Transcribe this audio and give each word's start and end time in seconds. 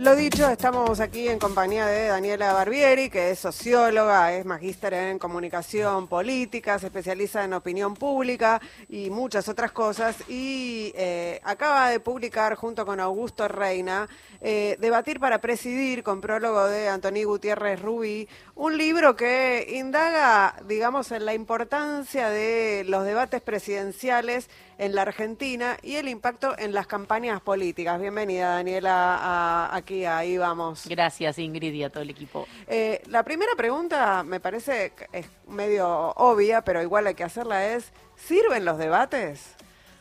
Lo 0.00 0.16
dicho, 0.16 0.48
estamos 0.48 0.98
aquí 0.98 1.28
en 1.28 1.38
compañía 1.38 1.84
de 1.84 2.06
Daniela 2.06 2.54
Barbieri, 2.54 3.10
que 3.10 3.32
es 3.32 3.38
socióloga, 3.38 4.32
es 4.32 4.46
magíster 4.46 4.94
en 4.94 5.18
comunicación 5.18 6.08
política, 6.08 6.78
se 6.78 6.86
especializa 6.86 7.44
en 7.44 7.52
opinión 7.52 7.92
pública 7.92 8.62
y 8.88 9.10
muchas 9.10 9.46
otras 9.50 9.72
cosas. 9.72 10.16
Y 10.26 10.90
eh, 10.96 11.38
acaba 11.44 11.90
de 11.90 12.00
publicar 12.00 12.54
junto 12.54 12.86
con 12.86 12.98
Augusto 12.98 13.46
Reina 13.46 14.08
eh, 14.40 14.78
Debatir 14.80 15.20
para 15.20 15.42
Presidir, 15.42 16.02
con 16.02 16.22
prólogo 16.22 16.64
de 16.64 16.88
Antoní 16.88 17.24
Gutiérrez 17.24 17.82
Rubí, 17.82 18.26
un 18.54 18.78
libro 18.78 19.16
que 19.16 19.66
indaga, 19.76 20.54
digamos, 20.66 21.12
en 21.12 21.26
la 21.26 21.34
importancia 21.34 22.30
de 22.30 22.84
los 22.86 23.04
debates 23.04 23.42
presidenciales 23.42 24.48
en 24.80 24.94
la 24.94 25.02
Argentina 25.02 25.76
y 25.82 25.96
el 25.96 26.08
impacto 26.08 26.58
en 26.58 26.72
las 26.72 26.86
campañas 26.86 27.42
políticas. 27.42 28.00
Bienvenida, 28.00 28.54
Daniela, 28.54 29.68
aquí, 29.74 30.06
ahí 30.06 30.38
vamos. 30.38 30.86
Gracias, 30.88 31.38
Ingrid, 31.38 31.74
y 31.74 31.84
a 31.84 31.90
todo 31.90 32.02
el 32.02 32.08
equipo. 32.08 32.48
Eh, 32.66 33.02
la 33.08 33.22
primera 33.22 33.52
pregunta 33.58 34.22
me 34.22 34.40
parece 34.40 34.94
es 35.12 35.28
medio 35.46 35.86
obvia, 36.16 36.62
pero 36.62 36.80
igual 36.80 37.06
hay 37.06 37.14
que 37.14 37.24
hacerla 37.24 37.66
es, 37.66 37.92
¿sirven 38.16 38.64
los 38.64 38.78
debates? 38.78 39.54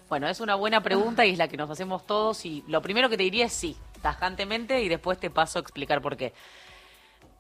Bueno, 0.08 0.30
es 0.30 0.40
una 0.40 0.56
buena 0.56 0.82
pregunta 0.82 1.26
y 1.26 1.34
es 1.34 1.38
la 1.38 1.50
que 1.50 1.58
nos 1.58 1.70
hacemos 1.70 2.08
todos 2.08 2.46
y 2.46 2.64
lo 2.70 2.82
primero 2.82 3.10
que 3.10 3.18
te 3.18 3.24
diría 3.24 3.48
es 3.48 3.54
sí, 3.54 3.76
tajantemente 4.02 4.82
y 4.82 4.88
después 4.88 5.20
te 5.20 5.30
paso 5.30 5.60
a 5.60 5.62
explicar 5.62 6.02
por 6.02 6.16
qué 6.16 6.32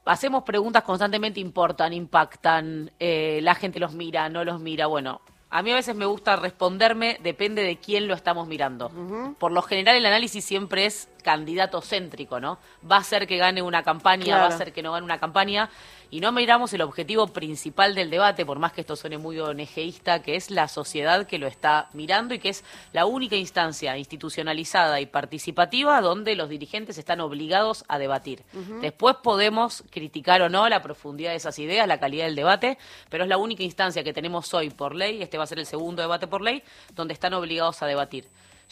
hacemos 0.03 0.43
preguntas 0.43 0.83
constantemente, 0.83 1.39
importan, 1.39 1.93
impactan, 1.93 2.91
eh, 2.99 3.39
la 3.43 3.55
gente 3.55 3.79
los 3.79 3.93
mira, 3.93 4.27
no 4.27 4.43
los 4.43 4.59
mira. 4.59 4.87
Bueno, 4.87 5.21
a 5.49 5.63
mí 5.63 5.71
a 5.71 5.75
veces 5.75 5.95
me 5.95 6.05
gusta 6.05 6.35
responderme, 6.35 7.17
depende 7.23 7.63
de 7.63 7.77
quién 7.77 8.07
lo 8.07 8.13
estamos 8.13 8.47
mirando. 8.47 8.91
Por 9.39 9.51
lo 9.51 9.61
general 9.61 9.95
el 9.95 10.05
análisis 10.05 10.45
siempre 10.45 10.85
es 10.85 11.09
candidato 11.23 11.81
céntrico, 11.81 12.39
¿no? 12.39 12.59
Va 12.89 12.97
a 12.97 13.03
ser 13.03 13.27
que 13.27 13.37
gane 13.37 13.61
una 13.61 13.83
campaña, 13.83 14.37
va 14.37 14.47
a 14.47 14.57
ser 14.57 14.73
que 14.73 14.81
no 14.81 14.91
gane 14.91 15.03
una 15.05 15.19
campaña, 15.19 15.69
y 16.11 16.21
no 16.21 16.31
miramos 16.31 16.73
el 16.73 16.81
objetivo 16.81 17.27
principal 17.27 17.93
del 17.93 18.09
debate, 18.09 18.45
por 18.45 18.57
más 18.57 18.73
que 18.73 18.81
esto 18.81 18.95
suene 18.95 19.19
muy 19.19 19.39
ONGista, 19.39 20.23
que 20.23 20.35
es 20.35 20.49
la 20.49 20.67
sociedad 20.67 21.27
que 21.27 21.37
lo 21.37 21.45
está 21.45 21.89
mirando 21.93 22.33
y 22.33 22.39
que 22.39 22.49
es 22.49 22.63
la 22.93 23.05
única 23.05 23.35
instancia 23.35 23.95
institucionalizada 23.95 24.99
y 25.01 25.05
participativa 25.05 26.01
donde 26.01 26.35
los 26.35 26.49
dirigentes 26.49 26.97
están 26.97 27.19
obligados 27.21 27.85
a 27.87 27.99
debatir. 27.99 28.43
Después 28.81 29.17
podemos 29.21 29.83
criticar 29.91 30.41
o 30.41 30.49
no 30.49 30.67
la 30.67 30.81
profundidad 30.81 31.31
de 31.31 31.37
esas 31.37 31.59
ideas, 31.59 31.87
la 31.87 31.99
calidad 31.99 32.25
del 32.25 32.35
debate, 32.35 32.79
pero 33.09 33.23
es 33.23 33.29
la 33.29 33.37
única 33.37 33.61
instancia 33.61 34.03
que 34.03 34.13
tenemos 34.13 34.51
hoy 34.53 34.71
por 34.71 34.95
ley, 34.95 35.21
este 35.21 35.37
va 35.37 35.43
a 35.43 35.47
ser 35.47 35.59
el 35.59 35.67
segundo 35.67 36.01
debate 36.01 36.25
por 36.25 36.41
ley, 36.41 36.63
donde 36.95 37.13
están 37.13 37.35
obligados 37.35 37.83
a 37.83 37.85
debatir. 37.85 38.27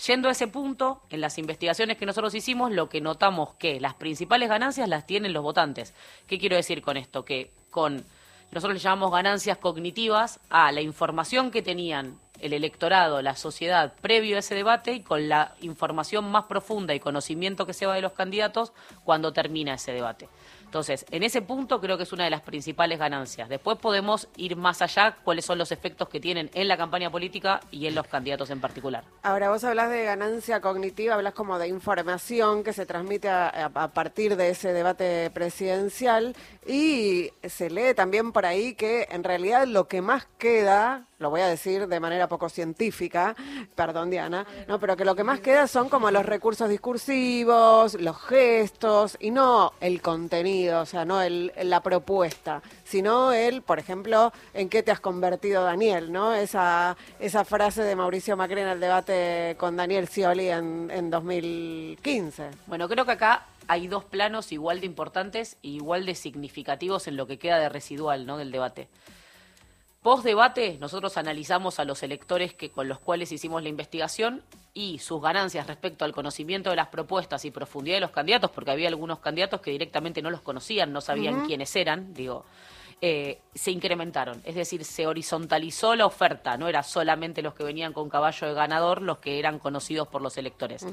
Yendo 0.05 0.29
a 0.29 0.31
ese 0.31 0.47
punto, 0.47 1.01
en 1.09 1.21
las 1.21 1.39
investigaciones 1.39 1.97
que 1.97 2.05
nosotros 2.05 2.35
hicimos, 2.35 2.71
lo 2.71 2.87
que 2.87 3.01
notamos 3.01 3.55
que 3.55 3.79
las 3.79 3.95
principales 3.95 4.47
ganancias 4.47 4.87
las 4.87 5.07
tienen 5.07 5.33
los 5.33 5.41
votantes. 5.41 5.93
¿Qué 6.27 6.37
quiero 6.37 6.55
decir 6.55 6.83
con 6.83 6.97
esto? 6.97 7.25
Que 7.25 7.51
con 7.71 8.05
nosotros 8.51 8.75
le 8.75 8.79
llamamos 8.79 9.11
ganancias 9.11 9.57
cognitivas 9.57 10.39
a 10.49 10.71
la 10.71 10.81
información 10.81 11.49
que 11.49 11.61
tenían 11.61 12.19
el 12.39 12.53
electorado, 12.53 13.21
la 13.23 13.35
sociedad 13.35 13.93
previo 13.99 14.35
a 14.35 14.39
ese 14.39 14.53
debate 14.53 14.93
y 14.93 15.01
con 15.01 15.27
la 15.27 15.55
información 15.61 16.29
más 16.31 16.45
profunda 16.45 16.93
y 16.93 16.99
conocimiento 16.99 17.65
que 17.65 17.73
se 17.73 17.87
va 17.87 17.95
de 17.95 18.01
los 18.01 18.13
candidatos 18.13 18.73
cuando 19.03 19.33
termina 19.33 19.73
ese 19.73 19.93
debate. 19.93 20.29
Entonces, 20.67 21.05
en 21.11 21.23
ese 21.23 21.41
punto 21.41 21.79
creo 21.79 21.95
que 21.95 22.03
es 22.03 22.11
una 22.11 22.25
de 22.25 22.29
las 22.29 22.41
principales 22.41 22.99
ganancias. 22.99 23.47
Después 23.47 23.77
podemos 23.77 24.27
ir 24.35 24.57
más 24.57 24.81
allá, 24.81 25.15
cuáles 25.23 25.45
son 25.45 25.57
los 25.57 25.71
efectos 25.71 26.09
que 26.09 26.19
tienen 26.19 26.51
en 26.53 26.67
la 26.67 26.75
campaña 26.75 27.09
política 27.09 27.61
y 27.71 27.87
en 27.87 27.95
los 27.95 28.05
candidatos 28.07 28.49
en 28.49 28.59
particular. 28.59 29.05
Ahora, 29.23 29.49
vos 29.49 29.63
hablas 29.63 29.89
de 29.89 30.03
ganancia 30.03 30.59
cognitiva, 30.59 31.15
hablas 31.15 31.33
como 31.33 31.57
de 31.57 31.69
información 31.69 32.65
que 32.65 32.73
se 32.73 32.85
transmite 32.85 33.29
a, 33.29 33.71
partir 33.93 34.35
de 34.35 34.49
ese 34.49 34.73
debate 34.73 35.29
presidencial 35.31 36.35
y 36.67 37.31
se 37.43 37.69
lee 37.69 37.93
también 37.95 38.33
por 38.33 38.45
ahí 38.45 38.75
que 38.75 39.07
en 39.09 39.23
realidad 39.23 39.65
lo 39.65 39.87
que 39.87 40.01
más 40.01 40.27
queda 40.37 41.07
lo 41.19 41.31
voy 41.31 41.41
a 41.41 41.47
decir 41.47 41.87
de 41.87 41.99
manera 41.99 42.27
poco 42.27 42.47
científica, 42.47 43.35
perdón 43.75 44.09
Diana, 44.09 44.45
no, 44.67 44.79
pero 44.79 44.95
que 44.95 45.05
lo 45.05 45.15
que 45.15 45.23
más 45.23 45.39
queda 45.39 45.67
son 45.67 45.89
como 45.89 46.11
los 46.11 46.25
recursos 46.25 46.69
discursivos, 46.69 47.95
los 47.95 48.21
gestos 48.21 49.17
y 49.19 49.31
no 49.31 49.73
el 49.81 50.01
contenido, 50.01 50.56
o 50.67 50.85
sea, 50.85 51.05
no 51.05 51.21
el, 51.21 51.51
la 51.63 51.81
propuesta, 51.81 52.61
sino 52.83 53.31
el, 53.31 53.61
por 53.61 53.79
ejemplo, 53.79 54.31
en 54.53 54.69
qué 54.69 54.83
te 54.83 54.91
has 54.91 54.99
convertido 54.99 55.63
Daniel, 55.63 56.11
¿no? 56.11 56.33
Esa, 56.33 56.97
esa 57.19 57.45
frase 57.45 57.83
de 57.83 57.95
Mauricio 57.95 58.35
Macri 58.35 58.61
en 58.61 58.67
el 58.67 58.79
debate 58.79 59.55
con 59.57 59.75
Daniel 59.75 60.07
Scioli 60.07 60.49
en, 60.49 60.89
en 60.91 61.09
2015. 61.09 62.49
Bueno, 62.67 62.89
creo 62.89 63.05
que 63.05 63.11
acá 63.11 63.45
hay 63.67 63.87
dos 63.87 64.05
planos 64.05 64.51
igual 64.51 64.79
de 64.79 64.85
importantes 64.85 65.57
y 65.61 65.75
igual 65.75 66.05
de 66.05 66.15
significativos 66.15 67.07
en 67.07 67.17
lo 67.17 67.27
que 67.27 67.37
queda 67.37 67.59
de 67.59 67.69
residual, 67.69 68.25
¿no? 68.25 68.37
del 68.37 68.51
debate. 68.51 68.87
Post 70.07 70.23
debate, 70.23 70.77
nosotros 70.79 71.17
analizamos 71.17 71.81
a 71.81 71.83
los 71.83 72.01
electores 72.01 72.53
que, 72.53 72.71
con 72.71 72.87
los 72.87 72.97
cuales 72.97 73.29
hicimos 73.33 73.61
la 73.61 73.67
investigación 73.67 74.41
y 74.73 74.99
sus 74.99 75.21
ganancias 75.21 75.67
respecto 75.67 76.05
al 76.05 76.13
conocimiento 76.13 76.69
de 76.69 76.77
las 76.77 76.87
propuestas 76.87 77.43
y 77.43 77.51
profundidad 77.51 77.97
de 77.97 77.99
los 77.99 78.11
candidatos, 78.11 78.49
porque 78.51 78.71
había 78.71 78.87
algunos 78.87 79.19
candidatos 79.19 79.59
que 79.59 79.71
directamente 79.71 80.21
no 80.21 80.31
los 80.31 80.39
conocían, 80.39 80.93
no 80.93 81.01
sabían 81.01 81.45
quiénes 81.45 81.75
eran, 81.75 82.13
digo, 82.13 82.45
eh, 83.01 83.41
se 83.53 83.71
incrementaron. 83.71 84.41
Es 84.45 84.55
decir, 84.55 84.85
se 84.85 85.05
horizontalizó 85.07 85.93
la 85.93 86.05
oferta, 86.05 86.55
no 86.55 86.69
era 86.69 86.83
solamente 86.83 87.41
los 87.41 87.53
que 87.53 87.65
venían 87.65 87.91
con 87.91 88.07
caballo 88.09 88.47
de 88.47 88.53
ganador 88.53 89.01
los 89.01 89.17
que 89.17 89.39
eran 89.39 89.59
conocidos 89.59 90.07
por 90.07 90.21
los 90.21 90.37
electores. 90.37 90.85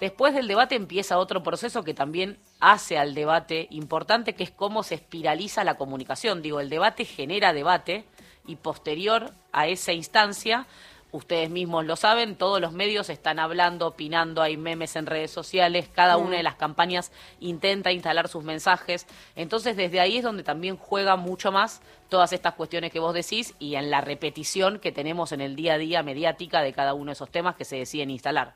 Después 0.00 0.32
del 0.32 0.48
debate 0.48 0.74
empieza 0.74 1.18
otro 1.18 1.42
proceso 1.42 1.82
que 1.82 1.92
también 1.92 2.38
hace 2.60 2.96
al 2.96 3.14
debate 3.14 3.66
importante, 3.72 4.34
que 4.34 4.44
es 4.44 4.50
cómo 4.50 4.82
se 4.84 4.94
espiraliza 4.94 5.64
la 5.64 5.76
comunicación. 5.76 6.40
Digo, 6.40 6.60
el 6.60 6.70
debate 6.70 7.04
genera 7.04 7.52
debate 7.52 8.06
y 8.46 8.56
posterior 8.56 9.32
a 9.52 9.66
esa 9.66 9.92
instancia, 9.92 10.66
ustedes 11.14 11.48
mismos 11.48 11.84
lo 11.84 11.94
saben, 11.94 12.36
todos 12.36 12.60
los 12.60 12.72
medios 12.72 13.08
están 13.08 13.38
hablando, 13.38 13.86
opinando, 13.86 14.42
hay 14.42 14.56
memes 14.56 14.96
en 14.96 15.06
redes 15.06 15.30
sociales, 15.30 15.88
cada 15.94 16.16
una 16.16 16.36
de 16.36 16.42
las 16.42 16.56
campañas 16.56 17.12
intenta 17.40 17.92
instalar 17.92 18.28
sus 18.28 18.42
mensajes. 18.42 19.06
Entonces, 19.36 19.76
desde 19.76 20.00
ahí 20.00 20.18
es 20.18 20.24
donde 20.24 20.42
también 20.42 20.76
juega 20.76 21.14
mucho 21.16 21.52
más 21.52 21.82
todas 22.08 22.32
estas 22.32 22.54
cuestiones 22.54 22.90
que 22.92 22.98
vos 22.98 23.14
decís 23.14 23.54
y 23.60 23.76
en 23.76 23.90
la 23.90 24.00
repetición 24.00 24.80
que 24.80 24.92
tenemos 24.92 25.30
en 25.32 25.40
el 25.40 25.54
día 25.54 25.74
a 25.74 25.78
día 25.78 26.02
mediática 26.02 26.62
de 26.62 26.72
cada 26.72 26.94
uno 26.94 27.06
de 27.06 27.12
esos 27.12 27.30
temas 27.30 27.54
que 27.54 27.64
se 27.64 27.76
deciden 27.76 28.10
instalar. 28.10 28.54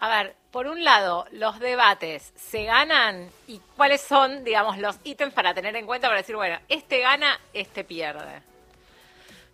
A 0.00 0.08
ver, 0.08 0.34
por 0.50 0.66
un 0.66 0.82
lado, 0.82 1.26
los 1.30 1.60
debates 1.60 2.32
se 2.34 2.64
ganan 2.64 3.28
y 3.46 3.60
cuáles 3.76 4.00
son, 4.00 4.42
digamos, 4.44 4.78
los 4.78 4.96
ítems 5.04 5.34
para 5.34 5.54
tener 5.54 5.76
en 5.76 5.86
cuenta 5.86 6.08
para 6.08 6.20
decir, 6.20 6.34
bueno, 6.34 6.58
este 6.68 7.00
gana, 7.00 7.38
este 7.52 7.84
pierde. 7.84 8.42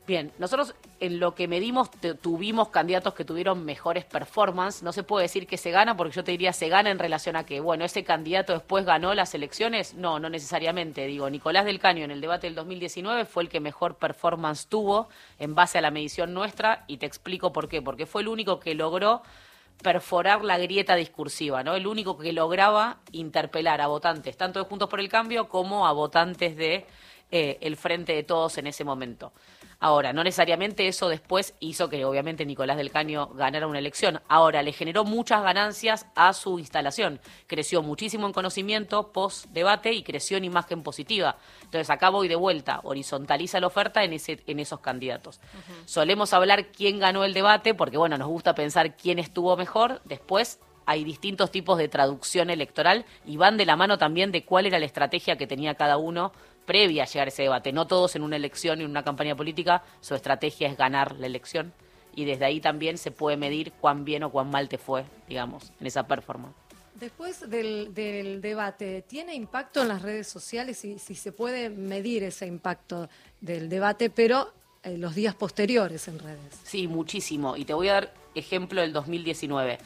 Bien, 0.07 0.33
nosotros 0.39 0.77
en 1.01 1.19
lo 1.19 1.35
que 1.35 1.49
medimos 1.49 1.91
tuvimos 2.23 2.69
candidatos 2.69 3.13
que 3.15 3.25
tuvieron 3.25 3.65
mejores 3.65 4.05
performances. 4.05 4.85
No 4.85 4.93
se 4.93 5.03
puede 5.03 5.25
decir 5.25 5.49
que 5.49 5.57
se 5.57 5.73
gana, 5.73 5.97
porque 5.97 6.15
yo 6.15 6.23
te 6.23 6.31
diría 6.31 6.53
se 6.53 6.69
gana 6.69 6.91
en 6.91 7.01
relación 7.01 7.35
a 7.35 7.45
que, 7.45 7.59
bueno, 7.59 7.85
ese 7.85 8.05
candidato 8.05 8.53
después 8.53 8.85
ganó 8.85 9.15
las 9.15 9.35
elecciones. 9.35 9.95
No, 9.95 10.21
no 10.21 10.31
necesariamente. 10.31 11.07
Digo, 11.07 11.29
Nicolás 11.29 11.65
del 11.65 11.81
Caño 11.81 12.05
en 12.05 12.13
el 12.13 12.21
debate 12.21 12.47
del 12.47 12.55
2019 12.55 13.25
fue 13.25 13.43
el 13.43 13.49
que 13.49 13.59
mejor 13.59 13.97
performance 13.97 14.69
tuvo 14.69 15.09
en 15.41 15.57
base 15.57 15.79
a 15.79 15.81
la 15.81 15.91
medición 15.91 16.33
nuestra 16.33 16.85
y 16.87 16.99
te 16.99 17.07
explico 17.07 17.53
por 17.53 17.69
qué. 17.69 17.83
Porque 17.83 18.07
fue 18.07 18.23
el 18.23 18.29
único 18.29 18.61
que 18.61 18.77
logró 18.77 19.23
perforar 19.83 20.45
la 20.45 20.57
grieta 20.57 20.95
discursiva, 20.95 21.65
¿no? 21.65 21.75
El 21.75 21.89
único 21.89 22.17
que 22.17 22.33
lograba 22.33 22.99
interpelar 23.11 23.81
a 23.81 23.89
votantes, 23.89 24.37
tanto 24.37 24.61
de 24.61 24.67
Juntos 24.67 24.89
por 24.89 25.01
el 25.01 25.09
Cambio 25.09 25.49
como 25.49 25.87
a 25.87 25.93
votantes 25.93 26.57
de 26.57 26.87
eh, 27.33 27.59
el 27.61 27.77
Frente 27.77 28.15
de 28.15 28.23
Todos 28.23 28.57
en 28.59 28.69
ese 28.69 28.85
momento. 28.85 29.33
Ahora, 29.79 30.13
no 30.15 30.25
necesariamente 30.25 30.89
eso 30.89 31.09
después 31.09 31.55
hizo 31.61 31.91
que 31.91 32.05
obviamente 32.05 32.47
Nicolás 32.47 32.79
del 32.79 32.91
Caño 32.91 33.29
ganara 33.35 33.67
una 33.67 33.79
elección. 33.79 34.23
Ahora, 34.27 34.63
le 34.63 34.73
generó 34.73 35.05
muchas 35.05 35.43
ganancias 35.43 36.07
a 36.15 36.33
su 36.33 36.59
instalación. 36.59 37.21
Creció 37.47 37.83
muchísimo 37.83 38.27
en 38.27 38.33
conocimiento 38.33 39.13
post 39.13 39.47
debate 39.51 39.93
y 39.93 40.03
creció 40.03 40.39
en 40.39 40.45
imagen 40.45 40.83
positiva. 40.83 41.37
Entonces, 41.63 41.91
acá 41.91 42.09
voy 42.09 42.27
de 42.27 42.37
vuelta, 42.37 42.81
horizontaliza 42.85 43.61
la 43.61 43.67
oferta 43.67 44.03
en, 44.03 44.15
ese, 44.15 44.43
en 44.47 44.61
esos 44.61 44.81
candidatos. 44.81 45.41
Solemos 45.85 46.33
hablar 46.33 46.73
quién 46.73 46.99
ganó 46.99 47.25
el 47.25 47.35
debate 47.35 47.75
porque, 47.75 47.99
bueno, 47.99 48.17
nos 48.17 48.29
gusta 48.29 48.55
pensar 48.55 48.97
quién 48.97 49.19
estuvo 49.19 49.57
mejor. 49.59 50.01
Después 50.05 50.59
hay 50.87 51.05
distintos 51.05 51.51
tipos 51.51 51.77
de 51.79 51.89
traducción 51.89 52.49
electoral 52.49 53.05
y 53.27 53.37
van 53.37 53.57
de 53.57 53.67
la 53.67 53.77
mano 53.77 53.99
también 53.99 54.33
de 54.33 54.45
cuál 54.45 54.67
era 54.67 54.79
la 54.79 54.87
estrategia 54.87 55.37
que 55.37 55.47
tenía 55.47 55.75
cada 55.75 55.97
uno 55.99 56.33
previa 56.67 57.05
a 57.05 57.07
llegar 57.07 57.29
a 57.29 57.31
ese 57.31 57.43
debate. 57.43 57.73
No 57.73 57.87
todos 57.87 58.17
en 58.17 58.23
una 58.23 58.37
elección 58.37 58.81
y 58.81 58.85
en 58.85 58.91
una 58.91 59.05
campaña 59.05 59.35
política, 59.35 59.83
su 60.01 60.15
estrategia 60.15 60.69
es 60.69 60.77
ganar 60.77 61.17
la 61.17 61.27
elección 61.27 61.73
y 62.15 62.25
desde 62.25 62.45
ahí 62.47 62.61
también 62.61 62.99
se 62.99 63.11
puede 63.11 63.37
medir 63.37 63.73
cuán 63.73 64.05
bien 64.05 64.25
o 64.25 64.31
cuán 64.31 64.51
mal 64.51 64.69
te 64.69 64.79
fue, 64.79 65.05
digamos, 65.29 65.73
en 65.81 65.87
esa 65.87 66.07
performance. 66.07 66.57
Después 66.95 67.49
del, 67.51 67.93
debate, 68.41 69.03
¿tiene 69.03 69.35
impacto 69.35 69.83
en 69.83 69.89
las 69.89 70.01
redes 70.01 70.27
sociales? 70.27 70.79
Si, 70.79 70.99
si 70.99 71.15
se 71.15 71.31
puede 71.31 71.69
medir 71.69 72.23
ese 72.23 72.47
impacto 72.47 73.11
del 73.43 73.69
debate, 73.69 74.09
pero 74.09 74.51
en 74.83 75.01
los 75.03 75.15
días 75.15 75.35
posteriores 75.35 76.09
en 76.09 76.19
redes. 76.19 76.59
Sí, 76.65 76.89
muchísimo. 76.89 77.57
Y 77.57 77.67
te 77.67 77.75
voy 77.75 77.89
a 77.89 77.95
dar 77.95 78.15
ejemplo 78.35 78.81
del 78.81 78.95
2019. 78.95 79.79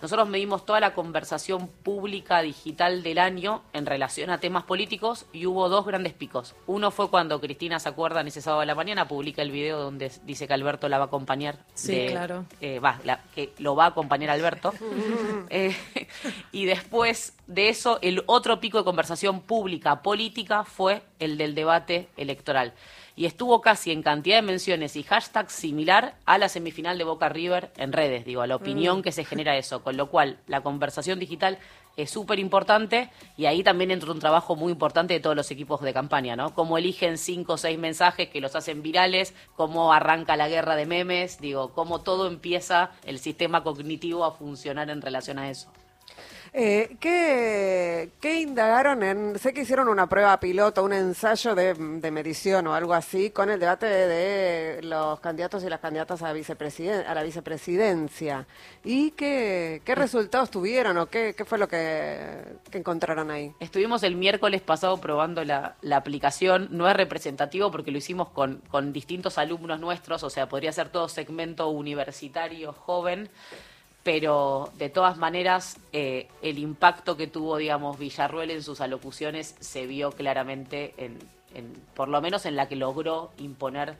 Nosotros 0.00 0.28
medimos 0.28 0.64
toda 0.64 0.80
la 0.80 0.94
conversación 0.94 1.68
pública 1.68 2.40
digital 2.42 3.02
del 3.02 3.18
año 3.18 3.62
en 3.72 3.86
relación 3.86 4.30
a 4.30 4.38
temas 4.38 4.64
políticos 4.64 5.26
y 5.32 5.46
hubo 5.46 5.68
dos 5.68 5.86
grandes 5.86 6.12
picos. 6.12 6.54
Uno 6.66 6.90
fue 6.90 7.10
cuando 7.10 7.40
Cristina 7.40 7.78
se 7.78 7.88
acuerda 7.88 8.20
en 8.20 8.28
ese 8.28 8.40
sábado 8.40 8.60
de 8.60 8.66
la 8.66 8.74
mañana, 8.74 9.08
publica 9.08 9.42
el 9.42 9.50
video 9.50 9.80
donde 9.80 10.12
dice 10.24 10.46
que 10.46 10.54
Alberto 10.54 10.88
la 10.88 10.98
va 10.98 11.04
a 11.04 11.06
acompañar. 11.08 11.58
Sí, 11.74 12.06
claro. 12.10 12.44
Eh, 12.60 12.78
va, 12.78 12.98
que 13.34 13.52
lo 13.58 13.74
va 13.74 13.86
a 13.86 13.88
acompañar 13.88 14.30
Alberto. 14.30 14.72
Eh, 15.50 15.74
y 16.52 16.66
después 16.66 17.34
de 17.46 17.68
eso, 17.70 17.98
el 18.02 18.22
otro 18.26 18.60
pico 18.60 18.78
de 18.78 18.84
conversación 18.84 19.40
pública 19.40 20.02
política 20.02 20.64
fue 20.64 21.02
el 21.18 21.38
del 21.38 21.54
debate 21.54 22.08
electoral 22.16 22.74
y 23.18 23.26
estuvo 23.26 23.60
casi 23.60 23.90
en 23.90 24.04
cantidad 24.04 24.36
de 24.36 24.42
menciones 24.42 24.94
y 24.94 25.02
hashtags 25.02 25.52
similar 25.52 26.14
a 26.24 26.38
la 26.38 26.48
semifinal 26.48 26.98
de 26.98 27.02
Boca 27.02 27.28
River 27.28 27.72
en 27.76 27.92
redes, 27.92 28.24
digo, 28.24 28.42
a 28.42 28.46
la 28.46 28.54
opinión 28.54 29.00
mm. 29.00 29.02
que 29.02 29.10
se 29.10 29.24
genera 29.24 29.56
eso, 29.56 29.82
con 29.82 29.96
lo 29.96 30.08
cual 30.08 30.38
la 30.46 30.60
conversación 30.60 31.18
digital 31.18 31.58
es 31.96 32.10
súper 32.10 32.38
importante 32.38 33.10
y 33.36 33.46
ahí 33.46 33.64
también 33.64 33.90
entra 33.90 34.12
un 34.12 34.20
trabajo 34.20 34.54
muy 34.54 34.70
importante 34.70 35.14
de 35.14 35.20
todos 35.20 35.34
los 35.34 35.50
equipos 35.50 35.80
de 35.80 35.92
campaña, 35.92 36.36
¿no? 36.36 36.54
Cómo 36.54 36.78
eligen 36.78 37.18
cinco 37.18 37.54
o 37.54 37.58
seis 37.58 37.76
mensajes 37.76 38.28
que 38.28 38.40
los 38.40 38.54
hacen 38.54 38.82
virales, 38.82 39.34
cómo 39.56 39.92
arranca 39.92 40.36
la 40.36 40.48
guerra 40.48 40.76
de 40.76 40.86
memes, 40.86 41.40
digo, 41.40 41.72
cómo 41.72 42.02
todo 42.02 42.28
empieza 42.28 42.92
el 43.04 43.18
sistema 43.18 43.64
cognitivo 43.64 44.24
a 44.24 44.30
funcionar 44.30 44.90
en 44.90 45.02
relación 45.02 45.40
a 45.40 45.50
eso. 45.50 45.72
Eh, 46.52 46.96
¿qué, 47.00 48.40
indagaron 48.40 49.02
en.? 49.02 49.38
Sé 49.38 49.52
que 49.52 49.62
hicieron 49.62 49.88
una 49.88 50.08
prueba 50.08 50.38
piloto, 50.40 50.84
un 50.84 50.92
ensayo 50.92 51.54
de, 51.54 51.74
medición 52.10 52.66
o 52.66 52.74
algo 52.74 52.94
así 52.94 53.30
con 53.30 53.50
el 53.50 53.60
debate 53.60 53.86
de, 53.86 54.82
los 54.82 55.20
candidatos 55.20 55.62
y 55.64 55.68
las 55.68 55.80
candidatas 55.80 56.22
a, 56.22 56.28
a 56.28 57.14
la 57.14 57.22
vicepresidencia. 57.22 58.46
¿Y 58.84 59.10
qué, 59.12 59.82
qué 59.84 59.94
resultados 59.94 60.50
tuvieron 60.50 60.96
o 60.98 61.06
qué, 61.06 61.34
fue 61.46 61.58
lo 61.58 61.68
que, 61.68 62.56
encontraron 62.72 63.30
ahí? 63.30 63.52
Estuvimos 63.60 64.02
el 64.02 64.16
miércoles 64.16 64.62
pasado 64.62 64.98
probando 64.98 65.44
la, 65.44 65.76
la 65.82 65.96
aplicación. 65.96 66.68
No 66.70 66.88
es 66.88 66.96
representativo 66.96 67.70
porque 67.70 67.90
lo 67.90 67.98
hicimos 67.98 68.30
con, 68.30 68.62
con 68.70 68.92
distintos 68.92 69.38
alumnos 69.38 69.80
nuestros, 69.80 70.22
o 70.22 70.30
sea, 70.30 70.48
podría 70.48 70.72
ser 70.72 70.88
todo 70.88 71.08
segmento 71.08 71.68
universitario 71.68 72.72
joven 72.72 73.28
pero 74.02 74.70
de 74.78 74.88
todas 74.88 75.16
maneras 75.18 75.76
eh, 75.92 76.28
el 76.42 76.58
impacto 76.58 77.16
que 77.16 77.26
tuvo, 77.26 77.56
digamos, 77.56 77.98
Villarruel 77.98 78.50
en 78.50 78.62
sus 78.62 78.80
alocuciones 78.80 79.54
se 79.60 79.86
vio 79.86 80.12
claramente, 80.12 80.94
en, 80.96 81.18
por 81.94 82.08
lo 82.08 82.20
menos 82.20 82.46
en 82.46 82.56
la 82.56 82.68
que 82.68 82.76
logró 82.76 83.30
imponer 83.38 83.96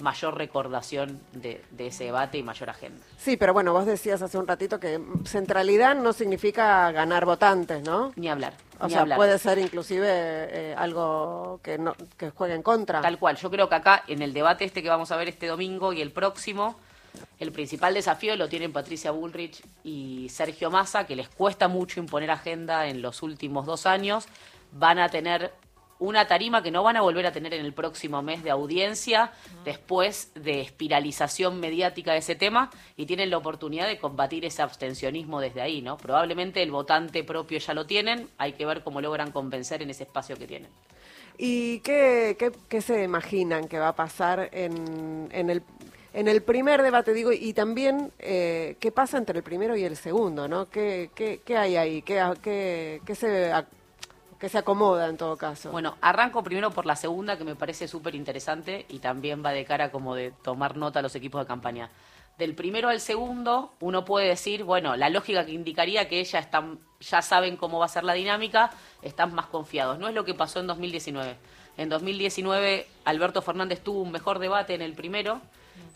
mayor 0.00 0.36
recordación 0.36 1.20
de, 1.32 1.62
ese 1.78 2.04
debate 2.04 2.38
y 2.38 2.42
mayor 2.42 2.70
agenda. 2.70 3.04
Sí, 3.18 3.36
pero 3.36 3.52
bueno, 3.52 3.72
vos 3.72 3.86
decías 3.86 4.22
hace 4.22 4.38
un 4.38 4.46
ratito 4.46 4.80
que 4.80 5.00
centralidad 5.24 5.94
no 5.94 6.12
significa 6.12 6.90
ganar 6.92 7.24
votantes, 7.24 7.82
¿no? 7.82 8.12
Ni 8.16 8.28
hablar. 8.28 8.54
O 8.78 8.88
sea, 8.88 9.04
puede 9.04 9.38
ser 9.38 9.58
inclusive 9.58 10.08
eh, 10.08 10.74
algo 10.76 11.60
que, 11.62 11.76
no, 11.76 11.94
que 12.16 12.30
juegue 12.30 12.54
en 12.54 12.62
contra. 12.62 13.02
Tal 13.02 13.18
cual. 13.18 13.36
Yo 13.36 13.50
creo 13.50 13.68
que 13.68 13.74
acá, 13.74 14.04
en 14.06 14.22
el 14.22 14.32
debate 14.32 14.64
este 14.64 14.82
que 14.82 14.88
vamos 14.88 15.12
a 15.12 15.16
ver 15.16 15.28
este 15.28 15.46
domingo 15.46 15.92
y 15.92 16.00
el 16.00 16.12
próximo, 16.12 16.76
el 17.38 17.52
principal 17.52 17.94
desafío 17.94 18.36
lo 18.36 18.48
tienen 18.48 18.72
Patricia 18.72 19.10
Bullrich 19.10 19.62
y 19.82 20.28
Sergio 20.28 20.70
Massa, 20.70 21.06
que 21.06 21.16
les 21.16 21.28
cuesta 21.28 21.68
mucho 21.68 22.00
imponer 22.00 22.30
agenda 22.30 22.86
en 22.86 23.00
los 23.00 23.22
últimos 23.22 23.64
dos 23.66 23.86
años. 23.86 24.26
Van 24.72 24.98
a 24.98 25.08
tener 25.08 25.52
una 26.00 26.26
tarima 26.26 26.62
que 26.62 26.70
no 26.70 26.82
van 26.82 26.96
a 26.96 27.02
volver 27.02 27.26
a 27.26 27.32
tener 27.32 27.54
en 27.54 27.64
el 27.64 27.72
próximo 27.72 28.22
mes 28.22 28.42
de 28.42 28.50
audiencia, 28.50 29.32
después 29.64 30.32
de 30.34 30.62
espiralización 30.62 31.60
mediática 31.60 32.12
de 32.12 32.18
ese 32.18 32.34
tema, 32.34 32.70
y 32.96 33.06
tienen 33.06 33.30
la 33.30 33.36
oportunidad 33.36 33.86
de 33.86 33.98
combatir 33.98 34.44
ese 34.44 34.62
abstencionismo 34.62 35.40
desde 35.40 35.60
ahí, 35.60 35.82
¿no? 35.82 35.98
Probablemente 35.98 36.62
el 36.62 36.70
votante 36.70 37.22
propio 37.22 37.58
ya 37.58 37.74
lo 37.74 37.86
tienen, 37.86 38.28
hay 38.38 38.54
que 38.54 38.64
ver 38.64 38.82
cómo 38.82 39.00
logran 39.00 39.30
convencer 39.30 39.82
en 39.82 39.90
ese 39.90 40.04
espacio 40.04 40.36
que 40.36 40.46
tienen. 40.46 40.70
¿Y 41.36 41.80
qué, 41.80 42.36
qué, 42.68 42.82
se 42.82 43.02
imaginan 43.02 43.68
que 43.68 43.78
va 43.78 43.88
a 43.88 43.96
pasar 43.96 44.50
en, 44.52 45.28
en 45.32 45.48
el 45.48 45.62
en 46.12 46.28
el 46.28 46.42
primer 46.42 46.82
debate, 46.82 47.14
digo, 47.14 47.32
y 47.32 47.52
también 47.52 48.12
eh, 48.18 48.76
qué 48.80 48.90
pasa 48.90 49.16
entre 49.16 49.38
el 49.38 49.44
primero 49.44 49.76
y 49.76 49.84
el 49.84 49.96
segundo, 49.96 50.48
¿no? 50.48 50.68
¿Qué, 50.68 51.10
qué, 51.14 51.42
qué 51.44 51.56
hay 51.56 51.76
ahí? 51.76 52.02
¿Qué, 52.02 52.20
qué, 52.42 53.00
qué 53.06 53.14
se, 53.14 53.52
qué 54.38 54.48
se 54.48 54.58
acomoda 54.58 55.08
en 55.08 55.16
todo 55.16 55.36
caso? 55.36 55.70
Bueno, 55.70 55.96
arranco 56.00 56.42
primero 56.42 56.72
por 56.72 56.84
la 56.84 56.96
segunda, 56.96 57.38
que 57.38 57.44
me 57.44 57.54
parece 57.54 57.86
súper 57.86 58.16
interesante 58.16 58.86
y 58.88 58.98
también 58.98 59.44
va 59.44 59.52
de 59.52 59.64
cara 59.64 59.92
como 59.92 60.16
de 60.16 60.32
tomar 60.42 60.76
nota 60.76 60.98
a 60.98 61.02
los 61.02 61.14
equipos 61.14 61.42
de 61.42 61.46
campaña. 61.46 61.90
Del 62.38 62.54
primero 62.54 62.88
al 62.88 63.00
segundo, 63.00 63.74
uno 63.80 64.04
puede 64.04 64.28
decir, 64.28 64.64
bueno, 64.64 64.96
la 64.96 65.10
lógica 65.10 65.44
que 65.44 65.52
indicaría 65.52 66.08
que 66.08 66.20
ellas 66.20 66.42
están, 66.42 66.80
ya 66.98 67.22
saben 67.22 67.56
cómo 67.56 67.78
va 67.78 67.84
a 67.84 67.88
ser 67.88 68.02
la 68.02 68.14
dinámica, 68.14 68.70
están 69.02 69.34
más 69.34 69.46
confiados. 69.46 69.98
No 69.98 70.08
es 70.08 70.14
lo 70.14 70.24
que 70.24 70.34
pasó 70.34 70.58
en 70.58 70.66
2019. 70.66 71.36
En 71.76 71.88
2019, 71.88 72.86
Alberto 73.04 73.42
Fernández 73.42 73.80
tuvo 73.80 74.00
un 74.00 74.10
mejor 74.10 74.38
debate 74.38 74.74
en 74.74 74.82
el 74.82 74.94
primero, 74.94 75.40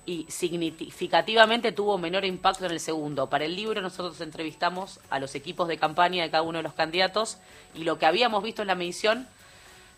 y 0.07 0.27
significativamente 0.29 1.73
tuvo 1.73 1.99
menor 1.99 2.25
impacto 2.25 2.67
en 2.67 2.73
el 2.73 2.81
segundo. 2.81 3.29
Para 3.29 3.45
el 3.45 3.57
libro 3.57 3.81
nosotros 3.81 4.21
entrevistamos 4.21 5.01
a 5.11 5.19
los 5.19 5.35
equipos 5.35 5.69
de 5.69 5.79
campaña 5.79 6.23
de 6.23 6.31
cada 6.31 6.43
uno 6.43 6.59
de 6.59 6.63
los 6.65 6.75
candidatos 6.75 7.39
y 7.75 7.85
lo 7.85 7.99
que 7.99 8.07
habíamos 8.07 8.43
visto 8.43 8.63
en 8.63 8.69
la 8.69 8.75
medición 8.75 9.27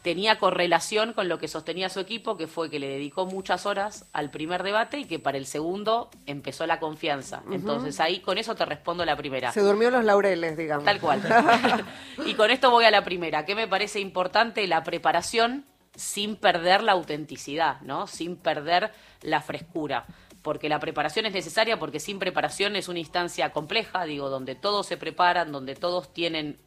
tenía 0.06 0.38
correlación 0.38 1.14
con 1.14 1.28
lo 1.28 1.40
que 1.40 1.48
sostenía 1.48 1.88
su 1.88 1.98
equipo, 1.98 2.36
que 2.36 2.46
fue 2.46 2.70
que 2.70 2.78
le 2.78 2.86
dedicó 2.86 3.26
muchas 3.26 3.66
horas 3.66 4.04
al 4.12 4.30
primer 4.30 4.62
debate 4.62 5.00
y 5.00 5.04
que 5.06 5.18
para 5.18 5.36
el 5.36 5.46
segundo 5.46 6.10
empezó 6.26 6.64
la 6.64 6.78
confianza. 6.78 7.42
Entonces 7.50 7.98
ahí 7.98 8.20
con 8.20 8.38
eso 8.38 8.54
te 8.54 8.64
respondo 8.64 9.04
la 9.04 9.16
primera. 9.16 9.50
Se 9.50 9.62
durmió 9.62 9.90
los 9.90 10.04
laureles, 10.04 10.56
digamos. 10.56 10.84
Tal 10.84 11.00
cual. 11.00 11.20
y 12.24 12.34
con 12.34 12.52
esto 12.52 12.70
voy 12.70 12.84
a 12.84 12.92
la 12.92 13.02
primera. 13.02 13.44
¿Qué 13.44 13.56
me 13.56 13.66
parece 13.66 13.98
importante? 13.98 14.64
La 14.68 14.84
preparación 14.84 15.64
sin 15.96 16.36
perder 16.36 16.82
la 16.82 16.92
autenticidad, 16.92 17.80
¿no? 17.80 18.06
Sin 18.06 18.36
perder 18.36 18.92
la 19.22 19.40
frescura. 19.40 20.06
Porque 20.42 20.68
la 20.68 20.78
preparación 20.78 21.26
es 21.26 21.32
necesaria, 21.32 21.78
porque 21.78 21.98
sin 21.98 22.18
preparación 22.18 22.76
es 22.76 22.88
una 22.88 23.00
instancia 23.00 23.50
compleja, 23.50 24.04
digo, 24.04 24.28
donde 24.28 24.54
todos 24.54 24.86
se 24.86 24.96
preparan, 24.96 25.50
donde 25.50 25.74
todos 25.74 26.12
tienen. 26.12 26.58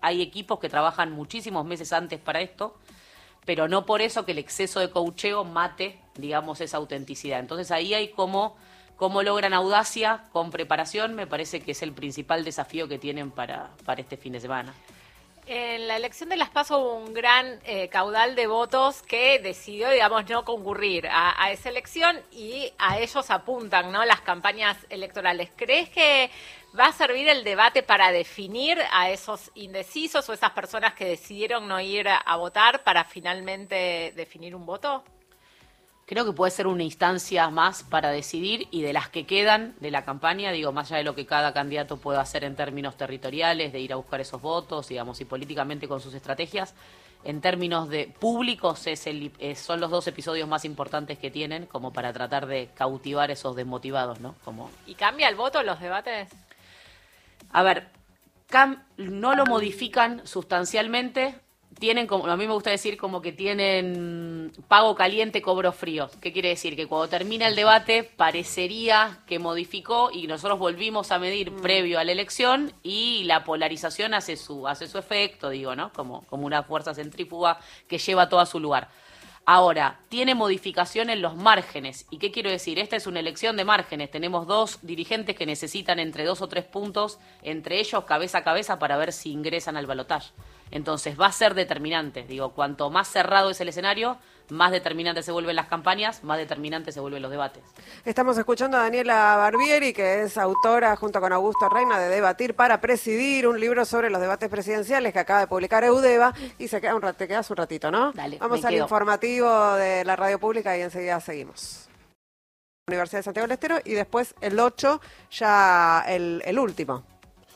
Hay 0.00 0.22
equipos 0.22 0.58
que 0.58 0.68
trabajan 0.68 1.12
muchísimos 1.12 1.64
meses 1.64 1.92
antes 1.92 2.18
para 2.18 2.40
esto, 2.40 2.76
pero 3.44 3.68
no 3.68 3.86
por 3.86 4.02
eso 4.02 4.24
que 4.24 4.32
el 4.32 4.38
exceso 4.38 4.80
de 4.80 4.90
cocheo 4.90 5.44
mate, 5.44 6.00
digamos, 6.16 6.60
esa 6.60 6.78
autenticidad. 6.78 7.38
Entonces 7.38 7.70
ahí 7.70 7.94
hay 7.94 8.08
como 8.08 8.56
cómo 8.96 9.22
logran 9.22 9.52
audacia 9.52 10.24
con 10.32 10.50
preparación, 10.50 11.14
me 11.14 11.26
parece 11.26 11.60
que 11.60 11.72
es 11.72 11.82
el 11.82 11.92
principal 11.92 12.44
desafío 12.44 12.88
que 12.88 12.98
tienen 12.98 13.30
para, 13.30 13.70
para 13.84 14.00
este 14.00 14.16
fin 14.16 14.32
de 14.32 14.40
semana. 14.40 14.74
En 15.54 15.86
la 15.86 15.96
elección 15.96 16.30
de 16.30 16.36
Las 16.38 16.48
Paso 16.48 16.78
hubo 16.78 16.94
un 16.94 17.12
gran 17.12 17.60
eh, 17.66 17.88
caudal 17.88 18.34
de 18.34 18.46
votos 18.46 19.02
que 19.02 19.38
decidió, 19.38 19.90
digamos, 19.90 20.26
no 20.30 20.46
concurrir 20.46 21.06
a, 21.10 21.50
esa 21.50 21.68
elección 21.68 22.18
y 22.32 22.72
a 22.78 22.98
ellos 22.98 23.30
apuntan, 23.30 23.92
¿no? 23.92 24.02
Las 24.06 24.22
campañas 24.22 24.78
electorales. 24.88 25.50
¿Crees 25.54 25.90
que 25.90 26.30
va 26.74 26.86
a 26.86 26.92
servir 26.92 27.28
el 27.28 27.44
debate 27.44 27.82
para 27.82 28.12
definir 28.12 28.78
a 28.92 29.10
esos 29.10 29.50
indecisos 29.54 30.26
o 30.26 30.32
esas 30.32 30.52
personas 30.52 30.94
que 30.94 31.04
decidieron 31.04 31.68
no 31.68 31.78
ir 31.82 32.08
a 32.08 32.36
votar 32.36 32.82
para 32.82 33.04
finalmente 33.04 34.14
definir 34.16 34.56
un 34.56 34.64
voto? 34.64 35.04
Creo 36.12 36.26
que 36.26 36.32
puede 36.32 36.50
ser 36.50 36.66
una 36.66 36.82
instancia 36.82 37.48
más 37.48 37.84
para 37.84 38.10
decidir 38.10 38.68
y 38.70 38.82
de 38.82 38.92
las 38.92 39.08
que 39.08 39.24
quedan 39.24 39.74
de 39.80 39.90
la 39.90 40.04
campaña, 40.04 40.52
digo, 40.52 40.70
más 40.70 40.90
allá 40.90 40.98
de 40.98 41.04
lo 41.04 41.14
que 41.14 41.24
cada 41.24 41.54
candidato 41.54 41.96
pueda 41.96 42.20
hacer 42.20 42.44
en 42.44 42.54
términos 42.54 42.98
territoriales, 42.98 43.72
de 43.72 43.80
ir 43.80 43.94
a 43.94 43.96
buscar 43.96 44.20
esos 44.20 44.42
votos, 44.42 44.88
digamos, 44.88 45.22
y 45.22 45.24
políticamente 45.24 45.88
con 45.88 46.02
sus 46.02 46.12
estrategias, 46.12 46.74
en 47.24 47.40
términos 47.40 47.88
de 47.88 48.12
públicos 48.20 48.86
es 48.88 49.06
el, 49.06 49.32
son 49.56 49.80
los 49.80 49.90
dos 49.90 50.06
episodios 50.06 50.46
más 50.46 50.66
importantes 50.66 51.16
que 51.16 51.30
tienen 51.30 51.64
como 51.64 51.94
para 51.94 52.12
tratar 52.12 52.44
de 52.44 52.68
cautivar 52.74 53.30
esos 53.30 53.56
desmotivados, 53.56 54.20
¿no? 54.20 54.34
Como... 54.44 54.70
¿Y 54.86 54.96
cambia 54.96 55.30
el 55.30 55.34
voto 55.34 55.62
los 55.62 55.80
debates? 55.80 56.28
A 57.52 57.62
ver, 57.62 57.88
no 58.98 59.34
lo 59.34 59.46
modifican 59.46 60.26
sustancialmente, 60.26 61.36
tienen 61.78 62.06
como, 62.06 62.26
a 62.26 62.36
mí 62.36 62.46
me 62.46 62.52
gusta 62.52 62.70
decir 62.70 62.96
como 62.96 63.22
que 63.22 63.32
tienen 63.32 64.52
pago 64.68 64.94
caliente, 64.94 65.42
cobro 65.42 65.72
frío. 65.72 66.10
¿Qué 66.20 66.32
quiere 66.32 66.50
decir? 66.50 66.76
Que 66.76 66.86
cuando 66.86 67.08
termina 67.08 67.48
el 67.48 67.56
debate 67.56 68.04
parecería 68.04 69.20
que 69.26 69.38
modificó 69.38 70.10
y 70.12 70.26
nosotros 70.26 70.58
volvimos 70.58 71.12
a 71.12 71.18
medir 71.18 71.50
mm. 71.50 71.62
previo 71.62 71.98
a 71.98 72.04
la 72.04 72.12
elección 72.12 72.72
y 72.82 73.24
la 73.24 73.44
polarización 73.44 74.14
hace 74.14 74.36
su, 74.36 74.68
hace 74.68 74.86
su 74.86 74.98
efecto, 74.98 75.50
digo, 75.50 75.74
¿no? 75.74 75.92
Como, 75.92 76.22
como 76.26 76.46
una 76.46 76.62
fuerza 76.62 76.94
centrífuga 76.94 77.58
que 77.88 77.98
lleva 77.98 78.28
todo 78.28 78.40
a 78.40 78.46
su 78.46 78.60
lugar. 78.60 78.88
Ahora, 79.44 79.98
tiene 80.08 80.36
modificación 80.36 81.10
en 81.10 81.20
los 81.20 81.36
márgenes. 81.36 82.06
¿Y 82.10 82.18
qué 82.18 82.30
quiero 82.30 82.48
decir? 82.48 82.78
Esta 82.78 82.94
es 82.94 83.08
una 83.08 83.18
elección 83.18 83.56
de 83.56 83.64
márgenes. 83.64 84.08
Tenemos 84.08 84.46
dos 84.46 84.78
dirigentes 84.82 85.34
que 85.34 85.46
necesitan 85.46 85.98
entre 85.98 86.24
dos 86.24 86.42
o 86.42 86.48
tres 86.48 86.64
puntos, 86.64 87.18
entre 87.42 87.80
ellos 87.80 88.04
cabeza 88.04 88.38
a 88.38 88.44
cabeza, 88.44 88.78
para 88.78 88.96
ver 88.96 89.12
si 89.12 89.32
ingresan 89.32 89.76
al 89.76 89.86
balotaje. 89.86 90.32
Entonces 90.70 91.20
va 91.20 91.26
a 91.26 91.32
ser 91.32 91.54
determinante. 91.54 92.22
Digo, 92.22 92.52
cuanto 92.52 92.88
más 92.88 93.08
cerrado 93.08 93.50
es 93.50 93.60
el 93.60 93.68
escenario, 93.68 94.16
más 94.52 94.70
determinantes 94.70 95.24
se 95.24 95.32
vuelven 95.32 95.56
las 95.56 95.66
campañas, 95.66 96.22
más 96.22 96.38
determinantes 96.38 96.94
se 96.94 97.00
vuelven 97.00 97.22
los 97.22 97.30
debates. 97.30 97.62
Estamos 98.04 98.36
escuchando 98.36 98.76
a 98.76 98.82
Daniela 98.82 99.36
Barbieri, 99.36 99.92
que 99.92 100.22
es 100.22 100.36
autora 100.36 100.94
junto 100.96 101.20
con 101.20 101.32
Augusto 101.32 101.68
Reina 101.68 101.98
de 101.98 102.08
Debatir 102.08 102.54
para 102.54 102.80
Presidir, 102.80 103.48
un 103.48 103.58
libro 103.58 103.84
sobre 103.84 104.10
los 104.10 104.20
debates 104.20 104.48
presidenciales 104.50 105.12
que 105.12 105.18
acaba 105.18 105.40
de 105.40 105.46
publicar 105.46 105.84
Eudeva. 105.84 106.34
Y 106.58 106.68
se 106.68 106.80
queda 106.80 106.94
un, 106.94 107.02
te 107.14 107.26
quedas 107.26 107.50
un 107.50 107.56
ratito, 107.56 107.90
¿no? 107.90 108.12
Dale, 108.12 108.38
Vamos 108.38 108.60
me 108.60 108.68
al 108.68 108.74
quedo. 108.74 108.84
informativo 108.84 109.74
de 109.74 110.04
la 110.04 110.16
radio 110.16 110.38
pública 110.38 110.76
y 110.76 110.82
enseguida 110.82 111.18
seguimos. 111.20 111.88
Universidad 112.88 113.20
de 113.20 113.22
Santiago 113.22 113.46
del 113.46 113.52
Estero 113.54 113.78
y 113.84 113.92
después 113.94 114.34
el 114.40 114.60
8, 114.60 115.00
ya 115.30 116.04
el, 116.06 116.42
el 116.44 116.58
último. 116.58 117.04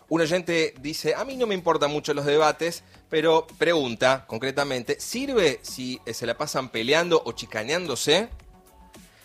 Un 0.08 0.20
oyente 0.20 0.72
dice, 0.80 1.14
a 1.16 1.24
mí 1.24 1.36
no 1.36 1.48
me 1.48 1.54
importan 1.54 1.90
mucho 1.90 2.14
los 2.14 2.24
debates, 2.24 2.84
pero 3.08 3.46
pregunta 3.58 4.24
concretamente, 4.26 5.00
¿sirve 5.00 5.60
si 5.62 6.00
eh, 6.06 6.14
se 6.14 6.26
la 6.26 6.36
pasan 6.36 6.70
peleando 6.70 7.22
o 7.24 7.32
chicaneándose 7.32 8.28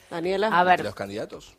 Daniela. 0.09 0.47
A 0.47 0.63
ver, 0.63 0.83
los 0.83 0.93
candidatos? 0.93 1.55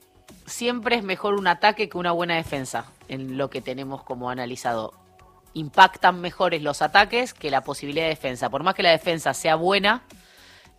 siempre 0.46 0.96
es 0.96 1.02
mejor 1.02 1.34
un 1.34 1.46
ataque 1.46 1.88
que 1.88 1.98
una 1.98 2.12
buena 2.12 2.36
defensa, 2.36 2.86
en 3.08 3.36
lo 3.36 3.50
que 3.50 3.60
tenemos 3.60 4.02
como 4.02 4.30
analizado. 4.30 4.92
Impactan 5.54 6.20
mejores 6.20 6.62
los 6.62 6.82
ataques 6.82 7.34
que 7.34 7.50
la 7.50 7.62
posibilidad 7.62 8.04
de 8.04 8.10
defensa. 8.10 8.50
Por 8.50 8.62
más 8.62 8.74
que 8.74 8.82
la 8.82 8.90
defensa 8.90 9.34
sea 9.34 9.54
buena, 9.54 10.02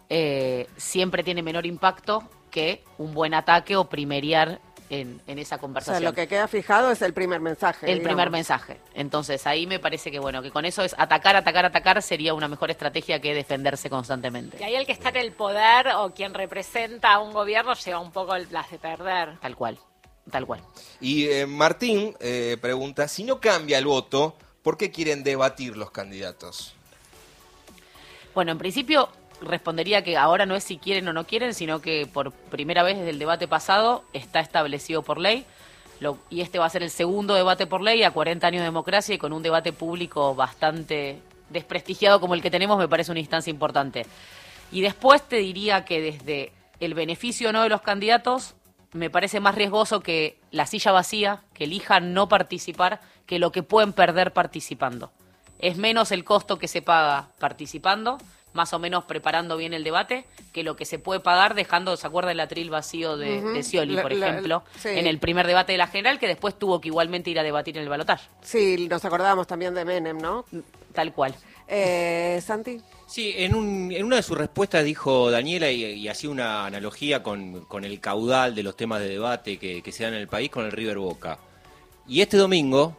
eh, 0.10 0.68
siempre 0.78 1.24
tiene 1.24 1.44
menor 1.44 1.66
impacto 1.66 2.24
que 2.50 2.84
un 2.98 3.14
buen 3.14 3.34
ataque 3.34 3.76
o 3.76 3.86
primeriar 3.86 4.60
en, 5.02 5.22
en 5.28 5.40
esa 5.40 5.56
o 5.56 5.58
sea, 5.58 5.62
conversación. 5.62 6.04
lo 6.04 6.14
que 6.14 6.28
queda 6.28 6.48
fijado 6.48 6.92
es 6.92 7.02
el 7.02 7.14
primer 7.14 7.40
mensaje. 7.40 7.92
el 7.92 8.02
primer 8.02 8.30
mensaje. 8.30 8.80
Entonces 8.94 9.46
ahí 9.48 9.66
me 9.68 9.80
parece 9.80 10.12
que 10.12 10.20
bueno, 10.20 10.42
que 10.42 10.52
con 10.52 10.66
eso 10.66 10.84
es 10.84 10.96
atacar, 10.98 11.36
atacar, 11.36 11.66
atacar 11.66 12.02
sería 12.02 12.34
una 12.34 12.48
mejor 12.48 12.70
estrategia 12.72 13.20
que 13.20 13.34
defenderse 13.34 13.90
constantemente. 13.90 14.58
Y 14.60 14.64
ahí 14.64 14.76
el 14.76 14.86
que 14.86 14.92
está 14.92 15.10
en 15.10 15.18
el 15.18 15.32
poder 15.32 15.88
o 15.98 16.14
quien 16.14 16.34
representa 16.34 17.14
a 17.14 17.20
un 17.20 17.34
gobierno 17.34 17.74
lleva 17.74 18.00
un 18.00 18.12
poco 18.12 18.36
el- 18.36 18.48
las 18.52 18.70
de 18.72 18.78
perder. 18.80 19.40
Tal 19.40 19.56
cual, 19.56 19.80
tal 20.32 20.46
cual. 20.46 20.62
Y 21.02 21.28
eh, 21.28 21.46
Martín 21.46 22.16
eh, 22.20 22.58
pregunta, 22.62 23.08
si 23.08 23.24
no 23.24 23.40
cambia 23.40 23.78
el 23.78 23.86
voto, 23.86 24.36
¿por 24.62 24.78
qué 24.78 24.92
quieren 24.92 25.24
debatir 25.24 25.76
los 25.78 25.92
candidatos? 25.92 26.74
Bueno, 28.34 28.52
en 28.52 28.58
principio 28.58 29.10
respondería 29.46 30.04
que 30.04 30.18
ahora 30.18 30.46
no 30.46 30.56
es 30.56 30.64
si 30.64 30.78
quieren 30.78 31.08
o 31.08 31.14
no 31.14 31.26
quieren, 31.26 31.54
sino 31.54 31.82
que 31.82 32.08
por 32.12 32.32
primera 32.32 32.84
vez 32.84 32.98
desde 32.98 33.10
el 33.12 33.20
debate 33.20 33.48
pasado 33.48 34.04
está 34.14 34.40
establecido 34.40 35.02
por 35.04 35.20
ley. 35.20 35.46
Lo- 36.00 36.18
y 36.30 36.42
este 36.42 36.60
va 36.60 36.66
a 36.66 36.70
ser 36.70 36.84
el 36.84 36.90
segundo 36.90 37.34
debate 37.34 37.66
por 37.68 37.82
ley 37.82 38.04
a 38.04 38.12
40 38.12 38.48
años 38.48 38.60
de 38.62 38.66
democracia 38.66 39.16
y 39.16 39.18
con 39.18 39.32
un 39.34 39.44
debate 39.44 39.72
público 39.74 40.36
bastante 40.36 41.20
desprestigiado 41.50 42.20
como 42.20 42.34
el 42.34 42.42
que 42.42 42.50
tenemos, 42.52 42.78
me 42.78 42.88
parece 42.88 43.12
una 43.12 43.20
instancia 43.20 43.52
importante. 43.52 44.06
Y 44.72 44.82
después 44.82 45.22
te 45.22 45.38
diría 45.38 45.86
que 45.86 46.02
desde 46.02 46.52
el 46.80 46.94
beneficio 46.96 47.54
no 47.54 47.62
de 47.62 47.70
los 47.70 47.82
candidatos, 47.82 48.56
me 48.92 49.10
parece 49.10 49.40
más 49.40 49.56
riesgoso 49.56 50.02
que 50.02 50.40
la 50.52 50.66
silla 50.66 50.92
vacía, 50.92 51.42
que 51.54 51.64
elijan 51.66 52.14
no 52.14 52.28
participar, 52.28 53.02
que 53.26 53.40
lo 53.40 53.52
que 53.52 53.64
pueden 53.64 53.94
perder 53.94 54.34
participando. 54.34 55.12
Es 55.60 55.78
menos 55.78 56.12
el 56.12 56.24
costo 56.24 56.58
que 56.60 56.68
se 56.68 56.82
paga 56.82 57.30
participando, 57.40 58.18
más 58.54 58.72
o 58.74 58.80
menos 58.80 59.04
preparando 59.06 59.58
bien 59.58 59.74
el 59.74 59.84
debate, 59.84 60.26
que 60.52 60.64
lo 60.64 60.76
que 60.76 60.86
se 60.86 61.00
puede 61.00 61.20
pagar 61.20 61.56
dejando, 61.56 61.98
¿se 61.98 62.06
acuerda 62.08 62.32
el 62.32 62.40
atril 62.40 62.70
vacío 62.70 63.18
de, 63.18 63.42
de 63.42 63.64
Scioli, 63.64 63.96
La- 63.96 64.02
por 64.04 64.14
la- 64.14 64.30
ejemplo, 64.30 64.64
sí. 64.80 64.90
en 64.90 65.08
el 65.08 65.18
primer 65.20 65.48
debate 65.48 65.72
de 65.72 65.78
la 65.80 65.88
general, 65.88 66.20
que 66.20 66.28
después 66.28 66.58
tuvo 66.58 66.80
que 66.80 66.90
igualmente 66.90 67.30
ir 67.30 67.40
a 67.40 67.44
debatir 67.44 67.76
en 67.78 67.84
el 67.84 67.90
balotaje? 67.90 68.28
Sí, 68.42 68.88
nos 68.90 69.04
acordábamos 69.06 69.48
también 69.48 69.74
de 69.74 69.84
Menem, 69.86 70.18
¿no? 70.20 70.46
Tal 70.94 71.12
cual. 71.14 71.34
Eh, 71.68 72.40
Santi. 72.46 72.80
Sí, 73.08 73.34
en, 73.38 73.56
un- 73.56 73.92
en 73.92 74.06
una 74.06 74.18
de 74.18 74.24
sus 74.24 74.38
respuestas 74.38 74.84
dijo 74.84 75.32
Daniela 75.32 75.72
y, 75.72 75.84
y 75.84 76.08
hacía 76.08 76.30
una 76.30 76.66
analogía 76.66 77.24
con, 77.24 77.62
con 77.66 77.84
el 77.86 78.00
caudal 78.00 78.54
de 78.54 78.64
los 78.64 78.76
temas 78.78 79.00
de 79.02 79.10
debate 79.10 79.58
que, 79.58 79.82
que 79.82 79.92
se 79.92 80.04
dan 80.04 80.14
en 80.14 80.20
el 80.22 80.28
país 80.28 80.50
con 80.52 80.66
el 80.66 80.72
River 80.72 80.98
Boca. 81.00 81.40
Y 82.08 82.22
este 82.22 82.38
domingo 82.38 82.96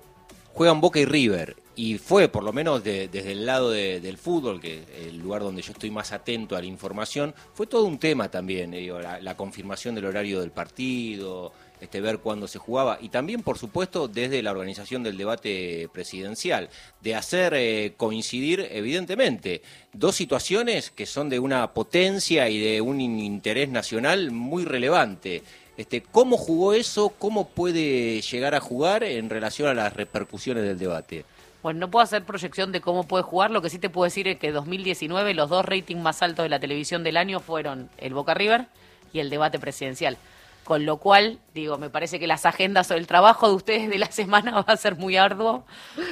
juegan 0.53 0.81
Boca 0.81 0.99
y 0.99 1.05
River. 1.05 1.57
Y 1.77 1.99
fue, 1.99 2.29
por 2.29 2.45
lo 2.45 2.53
menos 2.53 2.85
de- 2.85 3.09
desde 3.09 3.33
el 3.33 3.47
lado 3.47 3.71
de- 3.71 3.99
del 4.01 4.17
fútbol, 4.17 4.61
que 4.61 4.83
es 4.83 5.07
el 5.09 5.19
lugar 5.19 5.43
donde 5.43 5.61
yo 5.61 5.73
estoy 5.73 5.91
más 5.91 6.13
atento 6.13 6.55
a 6.57 6.61
la 6.61 6.67
información, 6.67 7.35
fue 7.53 7.67
todo 7.67 7.85
un 7.85 7.99
tema 7.99 8.31
también. 8.31 8.73
eh, 8.75 8.79
digo, 8.79 9.01
la, 9.01 9.37
confirmación 9.37 9.95
del 9.97 10.05
horario 10.05 10.41
del 10.41 10.53
partido, 10.53 11.53
este, 11.81 12.01
ver 12.01 12.19
cuándo 12.21 12.47
se 12.47 12.61
jugaba. 12.61 12.99
Y 13.01 13.09
también, 13.09 13.43
por 13.43 13.59
supuesto, 13.59 14.07
desde 14.07 14.41
la 14.41 14.53
organización 14.53 15.03
del 15.03 15.17
debate 15.17 15.89
presidencial, 15.93 16.69
de 17.03 17.15
hacer 17.17 17.55
eh, 17.57 17.95
coincidir, 17.97 18.69
evidentemente, 18.71 19.61
dos 19.93 20.15
situaciones 20.15 20.91
que 20.91 21.07
son 21.07 21.29
de 21.29 21.41
una 21.41 21.73
potencia 21.75 22.49
y 22.49 22.59
de 22.61 22.81
un 22.81 23.01
in- 23.01 23.19
interés 23.19 23.69
nacional 23.69 24.31
muy 24.31 24.65
relevante. 24.65 25.43
Este, 25.77 26.03
¿Cómo 26.03 26.37
jugó 26.37 26.73
eso? 26.73 27.09
¿Cómo 27.19 27.49
puede 27.49 28.21
llegar 28.23 28.55
a 28.55 28.61
jugar 28.61 29.03
en 29.03 29.29
relación 29.29 29.69
a 29.69 29.75
las 29.75 29.93
repercusiones 29.93 30.63
del 30.63 30.79
debate? 30.79 31.25
Bueno, 31.65 31.81
no 31.81 31.91
puedo 31.91 32.03
hacer 32.03 32.25
proyección 32.25 32.73
de 32.73 32.83
cómo 32.83 33.05
puede 33.05 33.25
jugar, 33.25 33.51
lo 33.51 33.63
que 33.63 33.71
sí 33.71 33.79
te 33.79 33.89
puedo 33.89 34.05
decir 34.05 34.29
es 34.29 34.39
que 34.39 34.53
2019 34.53 35.33
los 35.33 35.49
dos 35.49 35.65
ratings 35.65 36.03
más 36.03 36.21
altos 36.21 36.43
de 36.43 36.51
la 36.51 36.61
televisión 36.61 37.03
del 37.05 37.17
año 37.17 37.41
fueron 37.41 37.89
el 37.97 38.13
Boca 38.13 38.35
River 38.35 38.67
y 39.15 39.21
el 39.21 39.31
debate 39.31 39.59
presidencial. 39.59 40.19
Con 40.65 40.87
lo 40.87 40.97
cual, 40.97 41.39
digo, 41.55 41.79
me 41.79 41.91
parece 41.91 42.19
que 42.19 42.27
las 42.27 42.47
agendas 42.47 42.91
o 42.91 42.95
el 42.95 43.07
trabajo 43.07 43.49
de 43.49 43.55
ustedes 43.55 43.89
de 43.89 43.99
la 43.99 44.11
semana 44.11 44.53
va 44.63 44.65
a 44.67 44.77
ser 44.77 44.97
muy 44.97 45.17
arduo 45.17 45.65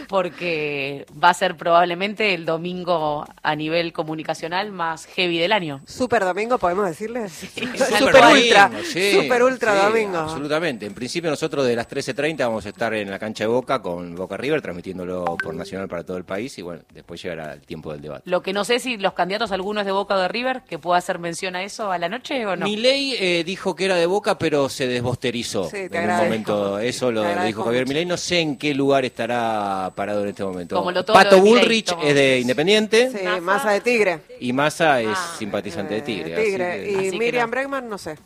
porque 0.08 1.06
va 1.22 1.30
a 1.30 1.34
ser 1.34 1.56
probablemente 1.56 2.34
el 2.34 2.44
domingo 2.44 3.24
a 3.42 3.56
nivel 3.56 3.92
comunicacional 3.92 4.72
más 4.72 5.06
heavy 5.06 5.38
del 5.38 5.52
año. 5.52 5.80
Super 5.86 6.24
domingo, 6.24 6.58
podemos 6.58 6.86
decirle. 6.86 7.28
Super 7.28 7.78
Super 7.78 8.12
domingo, 8.12 8.42
ultra. 8.42 8.70
sí, 8.84 9.12
super 9.12 9.42
ultra 9.42 9.80
sí, 9.80 9.86
domingo. 9.86 10.18
Absolutamente. 10.18 10.86
En 10.86 10.94
principio 10.94 11.30
nosotros 11.30 11.66
de 11.66 11.76
las 11.76 11.88
13.30 11.88 12.38
vamos 12.38 12.66
a 12.66 12.68
estar 12.68 12.92
en 12.94 13.10
la 13.10 13.18
cancha 13.18 13.44
de 13.44 13.48
Boca 13.48 13.80
con 13.80 14.14
Boca 14.14 14.36
River, 14.36 14.60
transmitiéndolo 14.60 15.36
por 15.42 15.54
Nacional 15.54 15.88
para 15.88 16.04
todo 16.04 16.16
el 16.16 16.24
país 16.24 16.58
y 16.58 16.62
bueno, 16.62 16.82
después 16.92 17.22
llegará 17.22 17.52
el 17.52 17.60
tiempo 17.62 17.92
del 17.92 18.00
debate. 18.00 18.28
Lo 18.28 18.42
que 18.42 18.52
no 18.52 18.64
sé 18.64 18.78
si 18.78 18.96
los 18.96 19.14
candidatos, 19.14 19.52
alguno 19.52 19.80
es 19.80 19.86
de 19.86 19.92
Boca 19.92 20.14
o 20.14 20.18
de 20.18 20.28
River, 20.28 20.62
que 20.68 20.78
pueda 20.78 20.98
hacer 20.98 21.18
mención 21.18 21.56
a 21.56 21.62
eso 21.62 21.90
a 21.90 21.98
la 21.98 22.08
noche 22.08 22.44
o 22.46 22.56
no. 22.56 22.64
Milei 22.66 23.14
eh, 23.18 23.44
dijo 23.44 23.74
que 23.74 23.84
era 23.86 23.96
de 23.96 24.06
Boca, 24.06 24.38
pero 24.42 24.68
se 24.68 24.86
desbosterizó 24.86 25.70
Sí, 25.70 25.88
en 25.90 26.10
un 26.10 26.16
momento. 26.16 26.78
Eso 26.78 27.10
lo, 27.10 27.22
dijo 27.44 27.64
Javier. 27.64 27.86
Milei. 27.88 28.04
No 28.04 28.16
sé 28.18 28.40
en 28.40 28.58
qué 28.58 28.74
lugar 28.74 29.04
estará 29.04 29.90
parado 29.94 30.22
en 30.22 30.28
este 30.28 30.44
momento. 30.44 30.76
Como 30.76 30.92
lo 30.92 31.04
todo 31.04 31.16
lo 31.16 31.22
Pato 31.24 31.40
Bullrich 31.40 31.94
es 32.02 32.14
de 32.14 32.40
Independiente 32.40 33.10
Sí, 33.10 33.24
Massa. 33.24 33.40
masa 33.40 33.70
de 33.70 33.80
tigre. 33.80 34.20
y 34.40 34.52
Massa 34.52 35.00
es 35.00 35.08
Ah, 35.16 35.34
simpatizante 35.38 35.94
de 35.94 36.00
Eh, 36.00 36.02
Tigre. 36.02 36.34
así 36.34 36.44
tigre. 36.44 36.84
que- 36.84 36.90
y 36.92 37.08
Así 37.08 37.18
Miriam 37.18 37.46
no. 37.48 37.50
Bregman, 37.52 37.88
no 37.88 37.96
sé. 37.98 38.18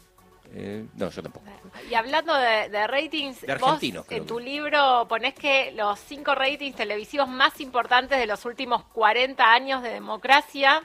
eh, 0.55 0.85
no, 0.97 1.11
yo 1.11 1.23
tampoco. 1.23 1.45
Y 1.91 1.95
hablando 1.95 2.35
de, 2.35 2.69
de 2.71 2.87
ratings, 2.87 3.43
De 3.43 3.55
vos 3.57 3.81
en 3.83 4.03
que. 4.09 4.21
tu 4.23 4.39
libro 4.41 5.07
ponés 5.09 5.35
que 5.35 5.73
los 5.77 5.99
cinco 6.01 6.35
ratings 6.35 6.75
televisivos 6.75 7.29
más 7.29 7.61
importantes 7.61 8.19
de 8.19 8.27
los 8.27 8.45
últimos 8.47 8.83
40 8.95 9.53
años 9.53 9.83
de 9.83 9.91
democracia 9.91 10.83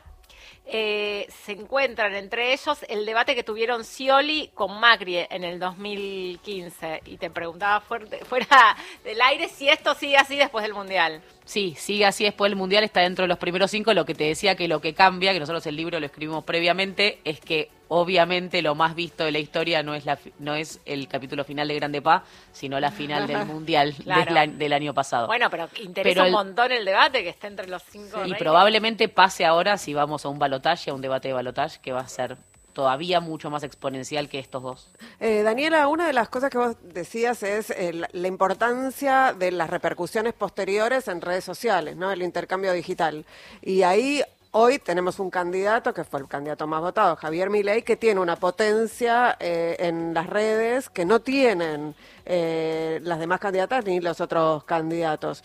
eh, 0.66 1.28
se 1.44 1.54
encuentran 1.54 2.16
entre 2.16 2.54
ellos 2.54 2.86
el 2.88 3.06
debate 3.06 3.36
que 3.36 3.44
tuvieron 3.44 3.84
Scioli 3.84 4.52
con 4.54 4.80
Macri 4.80 5.18
en 5.30 5.44
el 5.44 5.60
2015. 5.60 7.02
Y 7.06 7.18
te 7.18 7.30
preguntaba 7.30 7.82
fuera 8.26 8.78
del 9.04 9.22
aire 9.22 9.50
si 9.50 9.68
esto 9.70 9.96
sigue 9.96 10.18
así 10.18 10.38
después 10.38 10.64
del 10.64 10.74
Mundial. 10.74 11.22
Sí, 11.52 11.76
sigue 11.78 12.06
así 12.06 12.24
después 12.24 12.50
del 12.50 12.56
Mundial, 12.56 12.86
está 12.86 13.02
dentro 13.02 13.24
de 13.24 13.28
los 13.28 13.38
primeros 13.38 13.70
cinco. 13.70 13.94
Lo 13.94 14.06
que 14.06 14.16
te 14.16 14.24
decía 14.24 14.56
que 14.56 14.70
lo 14.70 14.80
que 14.80 14.94
cambia, 14.94 15.34
que 15.34 15.40
nosotros 15.42 15.68
el 15.68 15.76
libro 15.76 16.00
lo 16.00 16.06
escribimos 16.06 16.46
previamente, 16.46 17.20
es 17.26 17.42
que 17.42 17.70
obviamente 17.90 18.62
lo 18.62 18.74
más 18.74 18.96
visto 18.96 19.26
de 19.26 19.34
la 19.34 19.40
historia 19.40 19.84
no 19.84 19.94
es, 19.94 20.06
la, 20.06 20.18
no 20.40 20.56
es 20.56 20.80
el 20.86 21.10
capítulo 21.10 21.44
final 21.44 21.68
de 21.68 21.76
Grande 21.76 22.02
Pa, 22.02 22.24
sino 22.54 22.80
la 22.80 22.90
final 22.90 23.28
del 23.28 23.46
Mundial 23.46 23.94
Claro. 24.02 24.34
del, 24.54 24.72
año 24.72 24.94
pasado. 24.94 25.28
Bueno, 25.28 25.50
pero 25.50 25.68
interesa 25.84 26.10
Pero 26.10 26.22
el- 26.22 26.28
un 26.28 26.32
montón 26.32 26.72
el 26.72 26.86
debate 26.86 27.22
que 27.22 27.28
esté 27.28 27.48
entre 27.48 27.68
los 27.68 27.84
cinco 27.84 28.26
y 28.26 28.34
probablemente 28.36 29.10
pase 29.10 29.44
ahora 29.44 29.78
si 29.78 29.94
vamos 29.94 30.24
a 30.24 30.30
un 30.30 30.40
balotaje, 30.40 30.90
a 30.90 30.94
un 30.94 31.02
debate 31.02 31.28
de 31.28 31.34
balotaje, 31.34 31.80
que 31.82 31.92
va 31.92 32.00
a 32.00 32.08
ser 32.08 32.38
todavía 32.74 33.20
mucho 33.20 33.50
más 33.50 33.64
exponencial 33.64 34.30
que 34.30 34.40
estos 34.40 34.64
dos. 34.64 34.92
Eh, 35.20 35.44
Daniela, 35.44 35.88
una 35.88 36.08
de 36.08 36.14
las 36.14 36.30
cosas 36.30 36.50
que 36.50 36.58
vos 36.58 36.76
decías 36.84 37.44
es 37.44 37.70
eh, 37.72 37.94
la, 38.12 38.28
importancia 38.28 39.34
de 39.38 39.52
las 39.52 39.70
repercusiones 39.70 40.34
posteriores 40.34 41.08
en 41.08 41.22
redes 41.22 41.44
sociales, 41.44 41.96
¿no? 41.96 42.12
El 42.12 42.22
intercambio 42.22 42.74
digital. 42.74 43.26
Y 43.62 43.84
ahí 43.84 44.22
hoy 44.52 44.80
tenemos 44.80 45.20
un 45.20 45.30
candidato 45.30 45.94
que 45.94 46.04
fue 46.04 46.20
el 46.20 46.28
candidato 46.28 46.68
más 46.68 46.82
votado, 46.82 47.16
Javier 47.16 47.50
Milei, 47.50 47.84
que 47.84 47.96
tiene 47.96 48.20
una 48.20 48.36
potencia 48.36 49.38
eh, 49.40 49.76
en 49.80 50.14
las 50.14 50.28
redes 50.28 50.90
que 50.90 51.06
no 51.06 51.22
tienen 51.22 51.96
eh, 52.26 53.00
las 53.04 53.20
demás 53.20 53.40
candidatas 53.40 53.86
ni 53.86 54.00
los 54.00 54.22
otros 54.22 54.64
candidatos. 54.64 55.44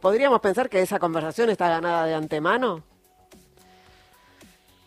¿Podríamos 0.00 0.40
pensar 0.40 0.68
que 0.68 0.80
esa 0.80 0.98
conversación 0.98 1.50
está 1.50 1.68
ganada 1.68 2.06
de 2.06 2.14
antemano? 2.14 2.95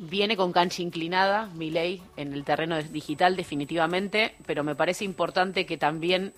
Viene 0.01 0.38
con 0.38 0.53
cancha 0.53 0.82
inclinada, 0.82 1.50
Milei, 1.56 2.01
en 2.15 2.32
el 2.32 2.46
terreno 2.46 2.82
digital 2.82 3.36
definitivamente, 3.36 4.34
pero 4.46 4.63
me 4.63 4.74
parece 4.74 5.03
importante 5.03 5.65
que 5.65 5.77
también 5.77 6.32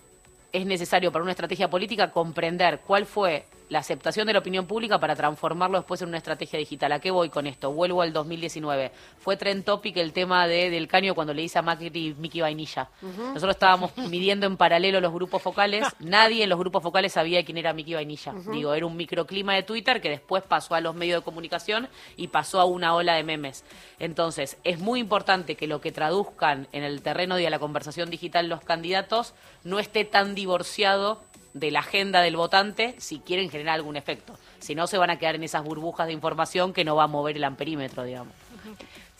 es 0.51 0.65
necesario 0.65 1.11
para 1.11 1.21
una 1.21 1.33
estrategia 1.33 1.69
política 1.69 2.09
comprender 2.09 2.81
cuál 2.87 3.05
fue 3.05 3.45
la 3.71 3.79
aceptación 3.79 4.27
de 4.27 4.33
la 4.33 4.39
opinión 4.39 4.67
pública 4.67 4.99
para 4.99 5.15
transformarlo 5.15 5.77
después 5.77 6.01
en 6.01 6.09
una 6.09 6.17
estrategia 6.17 6.59
digital. 6.59 6.91
¿A 6.91 6.99
qué 6.99 7.09
voy 7.09 7.29
con 7.29 7.47
esto? 7.47 7.71
Vuelvo 7.71 8.01
al 8.01 8.11
2019. 8.11 8.91
Fue 9.17 9.37
trend 9.37 9.63
topic 9.63 9.95
el 9.95 10.11
tema 10.11 10.45
de, 10.45 10.69
del 10.69 10.89
caño 10.89 11.15
cuando 11.15 11.33
le 11.33 11.43
dice 11.43 11.57
a 11.57 11.61
Macri 11.61 12.13
Mickey 12.19 12.41
Vainilla. 12.41 12.89
Nosotros 13.01 13.55
estábamos 13.55 13.95
midiendo 14.09 14.45
en 14.45 14.57
paralelo 14.57 14.99
los 14.99 15.13
grupos 15.13 15.41
focales. 15.41 15.87
Nadie 15.99 16.43
en 16.43 16.49
los 16.49 16.59
grupos 16.59 16.83
focales 16.83 17.13
sabía 17.13 17.45
quién 17.45 17.57
era 17.57 17.71
Mickey 17.71 17.93
Vainilla. 17.93 18.33
Digo, 18.51 18.73
era 18.73 18.85
un 18.85 18.97
microclima 18.97 19.55
de 19.55 19.63
Twitter 19.63 20.01
que 20.01 20.09
después 20.09 20.43
pasó 20.43 20.75
a 20.75 20.81
los 20.81 20.93
medios 20.93 21.21
de 21.21 21.23
comunicación 21.23 21.87
y 22.17 22.27
pasó 22.27 22.59
a 22.59 22.65
una 22.65 22.93
ola 22.93 23.15
de 23.15 23.23
memes. 23.23 23.63
Entonces, 23.99 24.57
es 24.65 24.79
muy 24.79 24.99
importante 24.99 25.55
que 25.55 25.67
lo 25.67 25.79
que 25.79 25.93
traduzcan 25.93 26.67
en 26.73 26.83
el 26.83 27.01
terreno 27.01 27.37
de 27.37 27.49
la 27.49 27.59
conversación 27.59 28.09
digital 28.09 28.49
los 28.49 28.59
candidatos 28.59 29.33
no 29.63 29.79
esté 29.79 30.03
tan 30.03 30.35
divorciado 30.35 31.21
de 31.53 31.71
la 31.71 31.79
agenda 31.79 32.21
del 32.21 32.35
votante 32.35 32.95
si 32.97 33.19
quieren 33.19 33.49
generar 33.49 33.75
algún 33.75 33.97
efecto. 33.97 34.37
Si 34.59 34.75
no, 34.75 34.87
se 34.87 34.97
van 34.97 35.09
a 35.09 35.17
quedar 35.17 35.35
en 35.35 35.43
esas 35.43 35.63
burbujas 35.63 36.07
de 36.07 36.13
información 36.13 36.73
que 36.73 36.83
no 36.83 36.95
va 36.95 37.03
a 37.03 37.07
mover 37.07 37.37
el 37.37 37.43
amperímetro, 37.43 38.03
digamos. 38.03 38.33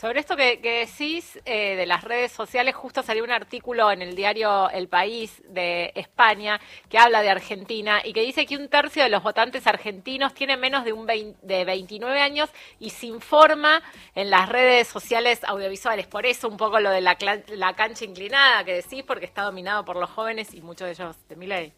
Sobre 0.02 0.20
esto 0.20 0.36
que, 0.36 0.58
decís 0.58 1.40
eh, 1.46 1.76
de 1.76 1.86
las 1.86 2.04
redes 2.04 2.32
sociales, 2.32 2.74
justo 2.74 3.04
salió 3.04 3.24
un 3.24 3.30
artículo 3.30 3.92
en 3.92 4.02
el 4.02 4.16
diario 4.16 4.68
El 4.72 4.88
País 4.88 5.44
de 5.48 5.92
España 5.94 6.60
que 6.90 6.98
habla 6.98 7.22
de 7.22 7.30
Argentina 7.30 8.02
y 8.04 8.12
que 8.12 8.22
dice 8.22 8.48
que 8.48 8.58
un 8.58 8.68
tercio 8.68 9.04
de 9.04 9.10
los 9.10 9.22
votantes 9.22 9.68
argentinos 9.68 10.34
tiene 10.34 10.58
menos 10.58 10.86
de, 10.86 10.94
un 10.94 11.06
de 11.06 11.66
29 11.66 12.20
años 12.20 12.50
y 12.80 12.90
se 12.90 13.06
informa 13.06 13.84
en 14.16 14.32
las 14.32 14.50
redes 14.50 14.88
sociales 14.88 15.44
audiovisuales. 15.44 16.08
Por 16.08 16.26
eso 16.26 16.48
un 16.48 16.58
poco 16.58 16.80
lo 16.80 16.90
de 16.90 17.02
la, 17.02 17.16
la 17.50 17.76
cancha 17.76 18.04
inclinada 18.04 18.64
que 18.64 18.74
decís, 18.74 19.04
porque 19.04 19.26
está 19.26 19.44
dominado 19.44 19.86
por 19.86 19.98
los 19.98 20.10
jóvenes 20.10 20.56
y 20.56 20.62
muchos 20.62 20.88
de 20.88 20.94
ellos 20.94 21.16
de 21.30 21.36
mi 21.36 21.46
ley. 21.46 21.74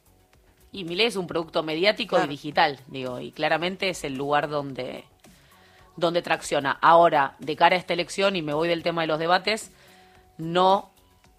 Y 0.74 0.84
Milei 0.84 1.06
es 1.06 1.15
un 1.15 1.27
producto 1.27 1.63
mediático 1.63 2.15
Claro. 2.15 2.32
y 2.32 2.36
digital, 2.36 2.80
digo, 2.88 3.20
y 3.20 3.32
claramente 3.32 3.89
es 3.89 4.03
el 4.03 4.15
lugar 4.15 4.50
donde, 4.50 5.06
donde 5.96 6.22
tracciona. 6.24 6.77
Ahora, 6.82 7.36
de 7.39 7.56
cara 7.56 7.75
a 7.75 7.80
esta 7.80 7.94
elección, 7.94 8.36
y 8.36 8.42
me 8.42 8.53
voy 8.53 8.68
del 8.68 8.82
tema 8.82 9.01
de 9.01 9.08
los 9.08 9.20
debates, 9.20 9.72
no 10.39 10.89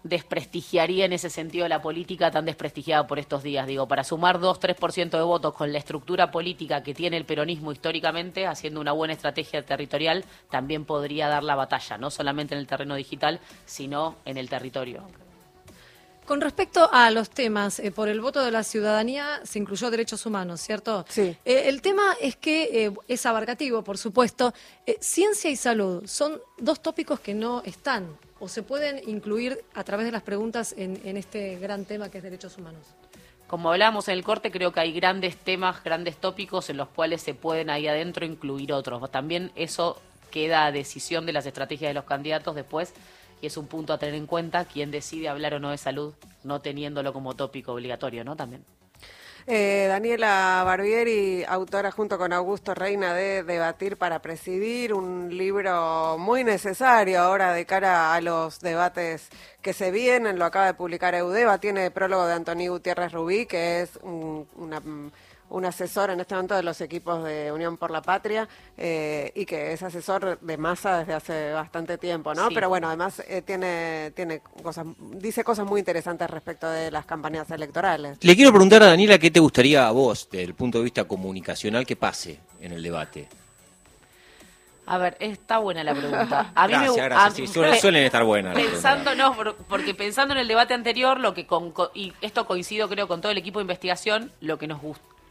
desprestigiaría 0.03 1.03
en 1.05 1.13
ese 1.13 1.29
sentido 1.29 1.67
la 1.67 1.81
política 1.81 2.29
tan 2.31 2.45
desprestigiada 2.45 3.07
por 3.07 3.19
estos 3.19 3.43
días. 3.43 3.67
Digo, 3.67 3.87
para 3.87 4.03
sumar 4.03 4.39
2-3% 4.39 5.17
de 5.17 5.23
votos 5.23 5.53
con 5.53 5.73
la 5.73 5.79
estructura 5.79 6.29
política 6.31 6.83
que 6.83 6.93
tiene 6.93 7.17
el 7.17 7.25
peronismo 7.25 7.71
históricamente, 7.71 8.45
haciendo 8.47 8.79
una 8.79 8.91
buena 8.93 9.13
estrategia 9.13 9.65
territorial, 9.65 10.23
también 10.49 10.85
podría 10.85 11.27
dar 11.27 11.43
la 11.43 11.55
batalla, 11.55 11.97
no 11.97 12.09
solamente 12.09 12.53
en 12.53 12.59
el 12.59 12.67
terreno 12.67 12.95
digital, 12.95 13.41
sino 13.65 14.15
en 14.25 14.37
el 14.37 14.47
territorio. 14.47 15.07
Con 16.25 16.41
respecto 16.41 16.89
a 16.91 17.11
los 17.11 17.29
temas, 17.29 17.79
eh, 17.79 17.91
por 17.91 18.09
el 18.09 18.19
voto 18.19 18.43
de 18.43 18.49
la 18.49 18.63
ciudadanía 18.63 19.41
se 19.43 19.59
incluyó 19.59 19.91
derechos 19.91 20.25
humanos, 20.25 20.59
¿cierto? 20.59 21.05
Sí. 21.07 21.37
Eh, 21.45 21.63
el 21.67 21.83
tema 21.83 22.15
es 22.19 22.35
que 22.35 22.85
eh, 22.85 22.91
es 23.07 23.25
abarcativo, 23.27 23.83
por 23.83 23.99
supuesto. 23.99 24.51
Eh, 24.87 24.97
ciencia 24.99 25.51
y 25.51 25.55
salud 25.55 26.07
son 26.07 26.41
dos 26.57 26.81
tópicos 26.81 27.19
que 27.19 27.35
no 27.35 27.61
están 27.63 28.07
o 28.39 28.47
se 28.47 28.63
pueden 28.63 29.07
incluir 29.07 29.63
a 29.75 29.83
través 29.83 30.07
de 30.07 30.11
las 30.11 30.23
preguntas 30.23 30.73
en, 30.77 30.99
en 31.05 31.15
este 31.15 31.57
gran 31.59 31.85
tema 31.85 32.09
que 32.09 32.17
es 32.17 32.23
derechos 32.23 32.57
humanos. 32.57 32.81
Como 33.45 33.71
hablábamos 33.71 34.07
en 34.07 34.15
el 34.15 34.23
corte, 34.23 34.49
creo 34.49 34.73
que 34.73 34.79
hay 34.79 34.91
grandes 34.93 35.37
temas, 35.37 35.83
grandes 35.83 36.17
tópicos 36.17 36.71
en 36.71 36.77
los 36.77 36.87
cuales 36.89 37.21
se 37.21 37.35
pueden 37.35 37.69
ahí 37.69 37.87
adentro 37.87 38.25
incluir 38.25 38.73
otros. 38.73 39.11
También 39.11 39.51
eso 39.55 40.01
queda 40.31 40.65
a 40.65 40.71
decisión 40.71 41.27
de 41.27 41.33
las 41.33 41.45
estrategias 41.45 41.91
de 41.91 41.93
los 41.93 42.05
candidatos 42.05 42.55
después 42.55 42.93
y 43.41 43.47
es 43.47 43.57
un 43.57 43.67
punto 43.67 43.93
a 43.93 43.97
tener 43.97 44.15
en 44.15 44.27
cuenta 44.27 44.65
quién 44.65 44.91
decide 44.91 45.29
hablar 45.29 45.53
o 45.55 45.59
no 45.59 45.71
de 45.71 45.77
salud, 45.77 46.13
no 46.43 46.61
teniéndolo 46.61 47.13
como 47.13 47.35
tópico 47.35 47.73
obligatorio, 47.73 48.23
¿no? 48.23 48.35
También. 48.35 48.63
Eh, 49.47 49.85
Daniela 49.87 50.63
Barbieri, 50.65 51.43
autora 51.47 51.91
junto 51.91 52.17
con 52.17 52.33
Augusto 52.33 52.73
Reina 52.73 53.13
de 53.13 53.43
Debatir 53.43 53.95
para 53.95 54.19
Presidir, 54.19 54.91
un 54.91 55.37
libro 55.37 56.17
muy 56.17 56.43
necesario 56.43 57.21
ahora 57.21 57.53
de 57.53 57.63
cara 57.67 58.15
a 58.15 58.21
los 58.21 58.59
debates 58.59 59.29
que 59.61 59.73
se 59.73 59.91
vienen, 59.91 60.39
lo 60.39 60.45
acaba 60.45 60.65
de 60.65 60.73
publicar 60.73 61.13
Eudeva, 61.13 61.59
tiene 61.59 61.91
prólogo 61.91 62.25
de 62.25 62.33
Antonio 62.33 62.71
Gutiérrez 62.71 63.11
Rubí, 63.11 63.45
que 63.45 63.81
es 63.81 63.99
un, 64.01 64.47
una, 64.55 64.81
un 65.49 65.63
asesor 65.65 66.09
en 66.09 66.19
este 66.19 66.33
momento 66.35 66.55
de 66.55 66.63
los 66.63 66.81
equipos 66.81 67.23
de 67.23 67.51
Unión 67.51 67.77
por 67.77 67.91
la 67.91 68.01
Patria 68.01 68.47
eh, 68.77 69.31
y 69.35 69.45
que 69.45 69.73
es 69.73 69.83
asesor 69.83 70.39
de 70.39 70.57
masa 70.57 70.99
desde 70.99 71.13
hace 71.13 71.51
bastante 71.53 71.97
tiempo, 71.97 72.33
¿no? 72.33 72.47
Sí. 72.49 72.55
Pero 72.55 72.67
bueno, 72.69 72.87
además 72.87 73.21
eh, 73.27 73.41
tiene, 73.43 74.11
tiene 74.15 74.41
cosas, 74.63 74.85
dice 75.11 75.43
cosas 75.43 75.65
muy 75.67 75.79
interesantes 75.79 76.29
respecto 76.29 76.67
de 76.69 76.89
las 76.91 77.05
campañas 77.05 77.49
electorales. 77.51 78.17
Le 78.21 78.35
quiero 78.35 78.51
preguntar 78.51 78.81
a 78.83 78.87
Daniela 78.87 79.19
qué 79.19 79.29
te 79.31 79.39
gustaría 79.39 79.87
a 79.87 79.91
vos, 79.91 80.27
desde 80.31 80.45
el 80.45 80.55
punto 80.55 80.79
de 80.79 80.83
vista 80.85 81.03
comunicacional, 81.05 81.85
que 81.85 81.95
pase 81.95 82.39
en 82.59 82.71
el 82.73 82.81
debate. 82.81 83.27
A 84.87 84.97
ver, 84.99 85.17
está 85.19 85.57
buena 85.57 85.83
la 85.83 85.95
pregunta. 85.95 86.51
A 86.55 86.67
mí 86.67 86.73
me 86.73 86.79
gracias, 86.79 86.95
gu- 86.95 87.05
gracias. 87.05 87.33
a- 87.33 87.35
Sí, 87.35 87.47
suelen, 87.47 87.79
suelen 87.79 88.03
estar 88.03 88.23
buenas. 88.23 88.53
Pensando, 88.55 89.15
no, 89.15 89.35
por- 89.35 89.55
porque 89.55 89.95
pensando 89.95 90.33
en 90.35 90.39
el 90.41 90.47
debate 90.47 90.75
anterior, 90.75 91.19
lo 91.19 91.33
que 91.33 91.47
con, 91.47 91.71
co- 91.71 91.89
y 91.95 92.13
esto 92.21 92.45
coincido 92.45 92.87
creo 92.87 93.07
con 93.07 93.19
todo 93.19 93.31
el 93.31 93.37
equipo 93.39 93.57
de 93.59 93.63
investigación, 93.63 94.31
lo 94.41 94.59
que 94.59 94.67
nos 94.67 94.81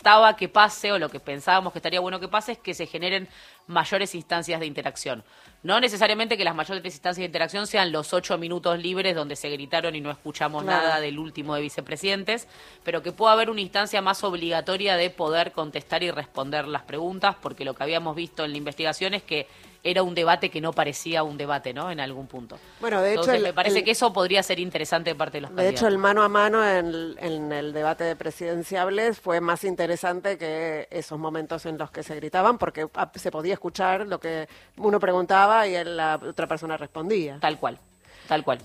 gustaba 0.04 0.36
que 0.36 0.50
pase 0.50 0.92
o 0.92 0.98
lo 0.98 1.08
que 1.08 1.18
pensábamos 1.18 1.72
que 1.72 1.78
estaría 1.78 1.98
bueno 1.98 2.20
que 2.20 2.28
pase 2.28 2.52
es 2.52 2.58
que 2.58 2.74
se 2.74 2.84
generen 2.84 3.26
mayores 3.66 4.14
instancias 4.14 4.60
de 4.60 4.66
interacción. 4.66 5.24
No 5.62 5.80
necesariamente 5.80 6.36
que 6.36 6.44
las 6.44 6.54
mayores 6.54 6.84
instancias 6.84 7.22
de 7.22 7.24
interacción 7.24 7.66
sean 7.66 7.90
los 7.90 8.12
ocho 8.12 8.36
minutos 8.36 8.78
libres 8.78 9.14
donde 9.16 9.34
se 9.34 9.48
gritaron 9.48 9.96
y 9.96 10.02
no 10.02 10.10
escuchamos 10.10 10.62
Claro. 10.62 10.82
nada 10.88 11.00
del 11.00 11.18
último 11.18 11.54
de 11.54 11.62
vicepresidentes, 11.62 12.48
pero 12.84 13.02
que 13.02 13.12
pueda 13.12 13.32
haber 13.32 13.48
una 13.48 13.62
instancia 13.62 14.02
más 14.02 14.22
obligatoria 14.24 14.98
de 14.98 15.08
poder 15.08 15.52
contestar 15.52 16.02
y 16.02 16.10
responder 16.10 16.68
las 16.68 16.82
preguntas, 16.82 17.36
porque 17.40 17.64
lo 17.64 17.72
que 17.72 17.82
habíamos 17.82 18.14
visto 18.14 18.44
en 18.44 18.50
la 18.50 18.58
investigación 18.58 19.14
es 19.14 19.22
que 19.22 19.48
era 19.84 20.02
un 20.02 20.14
debate 20.14 20.50
que 20.50 20.60
no 20.60 20.72
parecía 20.72 21.22
un 21.22 21.36
debate, 21.36 21.72
¿no? 21.74 21.90
En 21.90 22.00
algún 22.00 22.26
punto. 22.26 22.58
Bueno, 22.80 23.00
de 23.02 23.10
hecho, 23.12 23.20
Entonces, 23.20 23.36
el- 23.36 23.42
me 23.42 23.52
parece 23.52 23.78
el- 23.80 23.84
que 23.84 23.90
eso 23.90 24.12
podría 24.12 24.42
ser 24.42 24.58
interesante 24.58 25.10
de 25.10 25.14
parte 25.14 25.36
de 25.36 25.42
los 25.42 25.50
De 25.50 25.56
candidatos. 25.56 25.80
hecho, 25.80 25.88
el 25.88 25.98
mano 25.98 26.22
a 26.22 26.28
mano 26.28 26.66
en, 26.66 26.86
el- 26.86 27.16
en 27.20 27.52
el 27.52 27.72
debate 27.74 28.02
de 28.04 28.16
presidenciables 28.16 29.20
fue 29.20 29.40
más 29.40 29.62
interesante 29.64 30.38
que 30.38 30.88
esos 30.90 31.18
momentos 31.18 31.66
en 31.66 31.76
los 31.78 31.90
que 31.90 32.02
se 32.02 32.14
gritaban, 32.16 32.56
porque 32.58 32.86
ah, 32.94 33.10
se 33.14 33.30
podía 33.30 33.52
escuchar 33.54 34.06
lo 34.06 34.18
que 34.18 34.48
uno 34.78 34.98
preguntaba 34.98 35.66
y 35.68 35.84
la 35.84 36.18
otra 36.26 36.46
persona 36.46 36.76
respondía. 36.76 37.38
Tal 37.40 37.58
cual, 37.60 37.78
tal 38.26 38.42
cual. 38.42 38.58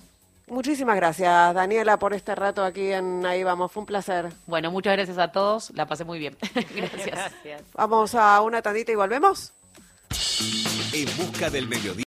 Muchísimas 0.48 0.96
gracias, 0.96 1.54
Daniela, 1.54 2.00
por 2.00 2.14
este 2.16 2.34
rato 2.34 2.64
aquí 2.64 2.92
en 2.92 3.24
Ahí 3.26 3.44
Vamos. 3.44 3.72
Fue 3.72 3.82
un 3.82 3.86
placer. 3.86 4.30
Bueno, 4.48 4.72
muchas 4.72 4.94
gracias 4.94 5.20
a 5.20 5.32
todos, 5.32 5.70
la 5.76 5.86
pasé 5.86 6.06
muy 6.06 6.18
bien. 6.18 6.36
gracias. 6.76 7.06
Gracias. 7.06 7.62
Vamos 7.74 8.16
a 8.16 8.42
una 8.42 8.62
tandita 8.62 8.92
y 8.92 8.96
volvemos. 8.96 9.54
En 10.94 11.08
busca 11.18 11.50
del 11.50 11.68
mediodía. 11.68 12.09